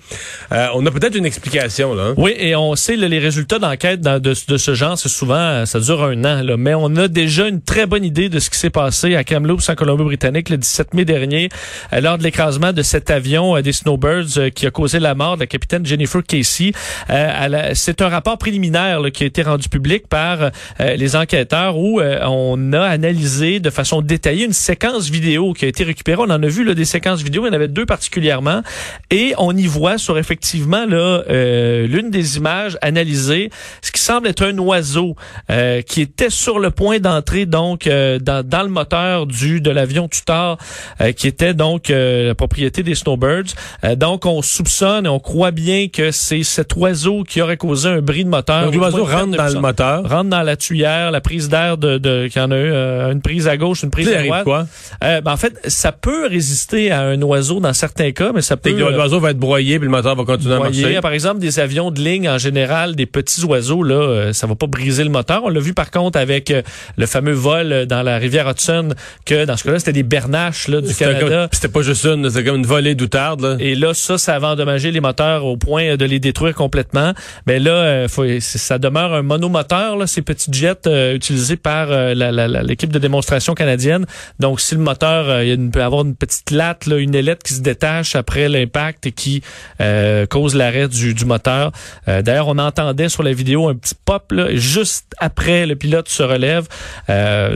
Euh, 0.53 0.67
on 0.75 0.85
a 0.85 0.91
peut-être 0.91 1.15
une 1.15 1.25
explication 1.25 1.95
là. 1.95 2.03
hein? 2.09 2.15
Oui, 2.17 2.35
et 2.39 2.55
on 2.55 2.77
sait 2.77 2.97
là, 2.97 3.09
les 3.09 3.19
résultats 3.19 3.59
d'enquête 3.59 4.01
de, 4.01 4.35
ce 4.35 4.75
genre, 4.75 4.99
c'est 4.99 5.09
souvent, 5.09 5.35
euh, 5.37 5.65
ça 5.65 5.81
dure 5.81 6.03
un 6.03 6.25
an, 6.25 6.43
là, 6.43 6.57
mais 6.57 6.75
on 6.75 6.95
a 6.97 7.09
déjà 7.09 7.49
une 7.49 7.63
très 7.63 7.87
bonne 7.87 8.05
idée 8.05 8.29
de 8.29 8.39
ce 8.39 8.51
qui 8.51 8.59
s'est 8.59 8.71
passé 8.71 9.17
à 9.17 9.25
Kamloops, 9.25 9.69
en 9.71 9.75
Colombie-Britannique, 9.75 10.51
le 10.51 10.59
17 10.59 10.95
mai 10.95 11.05
dernier, 11.05 11.49
euh, 11.93 12.01
lors 12.01 12.19
de 12.19 12.23
l'écrasement 12.23 12.73
de 12.73 12.83
cet 12.83 13.11
avion 13.11 13.57
euh, 13.57 13.63
des 13.63 13.73
Snowbirds 13.73 14.51
qui 14.55 14.67
a 14.67 14.71
causé 14.71 14.99
la 14.99 15.15
mort 15.15 15.37
de 15.37 15.41
la 15.41 15.47
capitaine 15.47 15.87
Jennifer 15.87 16.23
Casey. 16.23 16.73
Euh, 17.11 17.71
c'est 17.75 18.03
un 18.03 18.09
rapport 18.09 18.37
préliminaire 18.37 19.01
là, 19.01 19.11
qui 19.11 19.25
a 19.25 19.27
été 19.27 19.43
rendu 19.43 19.69
public 19.69 20.07
par 20.09 20.51
les 20.79 21.17
enquêteurs 21.17 21.77
où 21.77 22.01
euh, 22.01 22.21
on 22.51 22.73
a 22.73 22.83
analysé 22.83 23.61
de 23.61 23.71
façon 23.71 24.03
détaillée 24.03 24.45
une 24.45 24.53
séquence 24.53 25.09
vidéo 25.09 25.53
qui 25.53 25.65
a 25.65 25.69
été 25.69 25.85
récupérée. 25.85 26.21
On 26.21 26.31
en 26.31 26.43
a 26.43 26.47
vu 26.47 26.65
là, 26.65 26.75
des 26.75 26.85
séquences 26.85 27.23
vidéo, 27.23 27.45
il 27.45 27.49
y 27.49 27.51
en 27.51 27.55
avait 27.55 27.69
deux 27.69 27.87
particulièrement, 27.87 28.63
et 29.11 29.35
on 29.39 29.57
y 29.57 29.67
voit 29.67 29.99
sur 29.99 30.19
effectivement 30.19 30.85
là 30.87 31.23
euh, 31.29 31.87
l'une 31.87 32.11
des 32.11 32.37
images 32.37 32.77
analysées, 32.83 33.51
ce 33.83 33.93
qui 33.93 34.01
semble 34.01 34.29
être 34.29 34.45
un 34.45 34.59
oiseau 34.59 35.17
euh, 35.51 35.83
qui 35.83 36.01
était 36.01 36.31
sur 36.31 36.59
le 36.59 36.71
point 36.71 36.99
d'entrer 36.99 37.47
donc 37.47 37.87
euh, 37.87 38.19
dans, 38.19 38.47
dans 38.47 38.63
le 38.63 38.69
moteur 38.69 39.27
du 39.27 39.61
de 39.61 39.71
l'avion 39.71 40.09
Tutor, 40.09 40.59
euh, 41.01 41.13
qui 41.13 41.29
était 41.29 41.55
donc 41.55 41.91
euh, 41.91 42.29
la 42.29 42.35
propriété 42.35 42.83
des 42.83 42.95
Snowbirds. 42.95 43.55
Euh, 43.85 43.97
donc 43.97 44.27
on 44.27 44.43
soupçonne 44.43 45.07
et 45.07 45.09
on 45.09 45.21
croit 45.21 45.51
bien 45.53 45.89
que 45.89 46.11
c'est 46.11 46.43
cet 46.43 46.75
oiseau 46.77 47.25
qui 47.25 47.41
aurait 47.41 47.57
causé 47.57 47.89
un 47.89 48.01
bris 48.01 48.25
de 48.25 48.29
moteur. 48.29 48.65
Donc 48.65 48.75
Au 48.75 48.79
l'oiseau 48.79 49.05
rentre 49.05 49.37
dans 49.37 49.53
le 49.53 49.61
moteur. 49.61 50.09
rentre 50.09 50.31
dans 50.31 50.43
la 50.43 50.57
tuyère, 50.57 51.11
la 51.11 51.21
prise 51.21 51.49
d'air 51.49 51.77
de, 51.79 51.99
de 51.99 52.29
qu'il 52.33 52.43
y 52.43 52.45
en 52.45 52.51
a 52.51 52.57
eu, 52.57 52.73
euh, 52.73 53.13
une 53.13 53.21
prise 53.21 53.47
à 53.49 53.57
gauche, 53.57 53.83
une 53.83 53.91
prise 53.91 54.09
à 54.09 54.23
droite. 54.23 54.45
quoi? 54.45 54.67
Euh, 55.05 55.21
ben, 55.21 55.33
en 55.33 55.37
fait, 55.37 55.55
ça 55.67 55.93
peut 55.93 56.27
résister 56.27 56.91
à 56.91 57.03
un 57.03 57.21
oiseau 57.23 57.61
dans 57.61 57.73
certains 57.73 58.13
cas, 58.13 58.33
mais 58.35 58.43
ça 58.43 58.57
peut 58.57 58.73
que 58.73 58.83
euh, 58.83 58.91
l'oiseau 58.91 59.21
va 59.21 59.31
être 59.31 59.39
broyé 59.39 59.79
puis 59.79 59.87
le 59.87 59.91
moteur 59.91 60.17
va 60.17 60.25
continuer 60.25 60.55
à 60.55 60.59
Voyez, 60.59 60.83
marcher. 60.83 61.01
par 61.01 61.13
exemple, 61.13 61.41
des 61.41 61.61
avions 61.61 61.91
de 61.91 62.01
ligne 62.01 62.29
en 62.29 62.39
général, 62.39 62.97
des 62.97 63.07
petits 63.07 63.45
oiseaux, 63.45 63.83
là, 63.83 63.95
euh, 63.95 64.33
ça 64.33 64.47
va 64.47 64.55
pas 64.55 64.67
briser 64.67 65.05
le 65.05 65.11
moteur. 65.11 65.43
On 65.45 65.49
l'a 65.49 65.61
vu 65.61 65.75
par 65.75 65.91
contre 65.91 66.19
avec 66.19 66.51
euh, 66.51 66.63
le 66.97 67.07
fameux 67.07 67.33
vol 67.33 67.87
dans 67.87 68.03
la 68.03 68.19
rivière 68.19 68.49
Hudson, 68.49 68.91
que 69.25 69.45
dans 69.45 69.57
ce 69.57 69.65
cas-là, 69.65 69.79
c'était 69.79 69.93
des 69.93 70.03
bernaches 70.03 70.69
là, 70.69 70.81
du 70.81 70.95
Canada. 70.95 71.49
C'était 71.53 71.69
pas 71.69 71.83
juste 71.83 72.05
une, 72.05 72.29
c'était 72.31 72.45
comme 72.45 72.57
une 72.57 72.67
volée 72.67 72.95
d'outarde. 72.95 73.41
Là. 73.41 73.57
Et 73.61 73.75
là, 73.75 73.95
ça, 73.95 74.19
ça 74.19 74.39
va 74.39 74.49
endommager 74.49 74.91
les 74.91 75.01
moteurs 75.01 75.45
au 75.45 75.57
point 75.57 75.97
de 75.97 76.05
les 76.05 76.19
détruire 76.19 76.55
complètement. 76.55 77.13
Mais 77.47 77.59
là, 77.59 78.09
faut, 78.09 78.25
ça 78.41 78.79
demeure 78.79 79.13
un 79.13 79.23
monomoteur, 79.23 79.97
là, 79.97 80.07
ces 80.07 80.23
petits 80.23 80.53
jets 80.53 80.87
euh, 80.87 81.15
utilisés 81.15 81.57
par 81.57 81.91
euh, 81.91 82.15
l'équipe 82.31 82.93
de 82.93 82.99
démonstration 82.99 83.55
canadienne. 83.55 84.07
Donc, 84.39 84.61
si 84.61 84.75
le 84.75 84.81
moteur, 84.81 85.29
euh, 85.29 85.45
il 85.45 85.71
peut 85.71 85.83
avoir 85.83 86.05
une 86.05 86.15
petite 86.15 86.51
latte, 86.51 86.87
une 86.87 87.15
ailette 87.15 87.43
qui 87.43 87.55
se 87.55 87.61
détache 87.61 88.17
après 88.17 88.49
l'impact 88.49 89.07
et 89.07 89.13
qui 89.13 89.43
euh, 89.81 90.27
cause 90.27 90.55
l'arrêt 90.55 90.89
du, 90.89 91.25
moteur. 91.25 91.73
Euh, 92.09 92.23
D'ailleurs, 92.23 92.49
on 92.49 92.59
entendait 92.59 93.09
sur 93.09 93.23
la 93.23 93.33
vidéo 93.33 93.69
un 93.69 93.75
petit 93.75 93.95
pop 94.05 94.33
là, 94.33 94.55
juste 94.55 95.15
après 95.19 95.67
le 95.67 95.77
pilote 95.77 96.09
se 96.09 96.23
relève. 96.23 96.67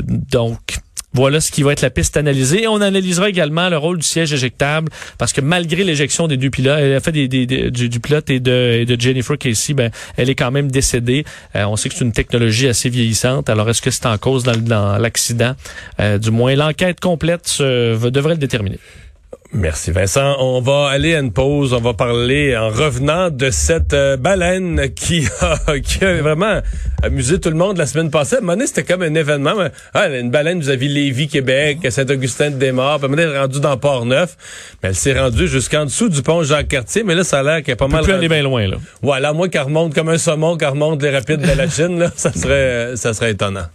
Donc, 0.08 0.60
voilà 1.16 1.40
ce 1.40 1.50
qui 1.50 1.62
va 1.62 1.72
être 1.72 1.80
la 1.80 1.90
piste 1.90 2.16
analysée. 2.16 2.64
Et 2.64 2.68
on 2.68 2.80
analysera 2.80 3.28
également 3.28 3.68
le 3.68 3.78
rôle 3.78 3.96
du 3.96 4.06
siège 4.06 4.32
éjectable 4.32 4.90
parce 5.18 5.32
que 5.32 5.40
malgré 5.40 5.82
l'éjection 5.82 6.28
des 6.28 6.36
deux 6.36 6.50
pilotes, 6.50 6.78
elle 6.78 6.94
a 6.94 7.00
fait 7.00 7.12
des, 7.12 7.46
du, 7.70 8.00
pilote 8.00 8.28
et 8.30 8.38
de, 8.38 8.96
Jennifer 8.98 9.38
Casey, 9.38 9.74
ben, 9.74 9.90
elle 10.16 10.28
est 10.30 10.34
quand 10.34 10.50
même 10.50 10.70
décédée. 10.70 11.24
Euh, 11.54 11.64
on 11.64 11.76
sait 11.76 11.88
que 11.88 11.94
c'est 11.94 12.04
une 12.04 12.12
technologie 12.12 12.68
assez 12.68 12.90
vieillissante. 12.90 13.48
Alors, 13.48 13.68
est-ce 13.70 13.80
que 13.80 13.90
c'est 13.90 14.06
en 14.06 14.18
cause 14.18 14.44
dans, 14.44 14.98
l'accident? 14.98 15.54
Euh, 16.00 16.18
du 16.18 16.30
moins, 16.30 16.54
l'enquête 16.54 17.00
complète 17.00 17.56
devrait 17.58 18.34
le 18.34 18.40
déterminer. 18.40 18.78
Merci 19.52 19.90
Vincent. 19.90 20.36
On 20.40 20.60
va 20.60 20.88
aller 20.88 21.14
à 21.14 21.20
une 21.20 21.32
pause. 21.32 21.72
On 21.72 21.80
va 21.80 21.94
parler 21.94 22.56
en 22.56 22.68
revenant 22.68 23.30
de 23.30 23.50
cette 23.50 23.94
euh, 23.94 24.16
baleine 24.16 24.90
qui 24.94 25.26
a, 25.40 25.78
qui 25.78 26.04
a 26.04 26.20
vraiment 26.20 26.60
amusé 27.02 27.40
tout 27.40 27.50
le 27.50 27.56
monde 27.56 27.78
la 27.78 27.86
semaine 27.86 28.10
passée. 28.10 28.36
À 28.36 28.38
un 28.38 28.40
moment 28.42 28.54
donné, 28.54 28.66
c'était 28.66 28.82
comme 28.82 29.02
un 29.02 29.14
événement. 29.14 29.54
Ah, 29.94 30.08
une 30.08 30.30
baleine 30.30 30.60
vis-à-vis 30.60 30.88
Lévis, 30.88 31.28
Québec, 31.28 31.78
Saint-Augustin-de-Desmaures. 31.88 32.98
Puis 32.98 33.04
à 33.04 33.06
un 33.06 33.08
moment 33.08 33.16
donné, 33.16 33.30
elle 33.30 33.36
est 33.36 33.40
rendue 33.40 33.60
dans 33.60 33.76
Port-Neuf. 33.76 34.36
Mais 34.82 34.90
elle 34.90 34.94
s'est 34.94 35.18
rendue 35.18 35.48
jusqu'en 35.48 35.84
dessous 35.84 36.08
du 36.08 36.22
pont 36.22 36.42
Jacques-Cartier. 36.42 37.04
Mais 37.04 37.14
là, 37.14 37.24
ça 37.24 37.38
a 37.38 37.42
l'air 37.42 37.62
qu'elle 37.62 37.74
est 37.74 37.76
pas 37.76 37.88
mal... 37.88 38.02
plus 38.02 38.12
aller 38.12 38.28
bien 38.28 38.42
loin, 38.42 38.66
là. 38.66 38.76
Voilà, 39.00 39.32
moi, 39.32 39.48
qu'elle 39.48 39.62
remonte 39.62 39.94
comme 39.94 40.08
un 40.08 40.18
saumon, 40.18 40.56
qu'elle 40.56 40.70
remonte 40.70 41.02
les 41.02 41.10
rapides 41.10 41.40
de 41.40 41.56
la 41.56 41.68
Chine, 41.68 41.98
là, 41.98 42.10
ça 42.14 42.32
serait, 42.32 42.96
ça 42.96 43.14
serait 43.14 43.30
étonnant. 43.30 43.66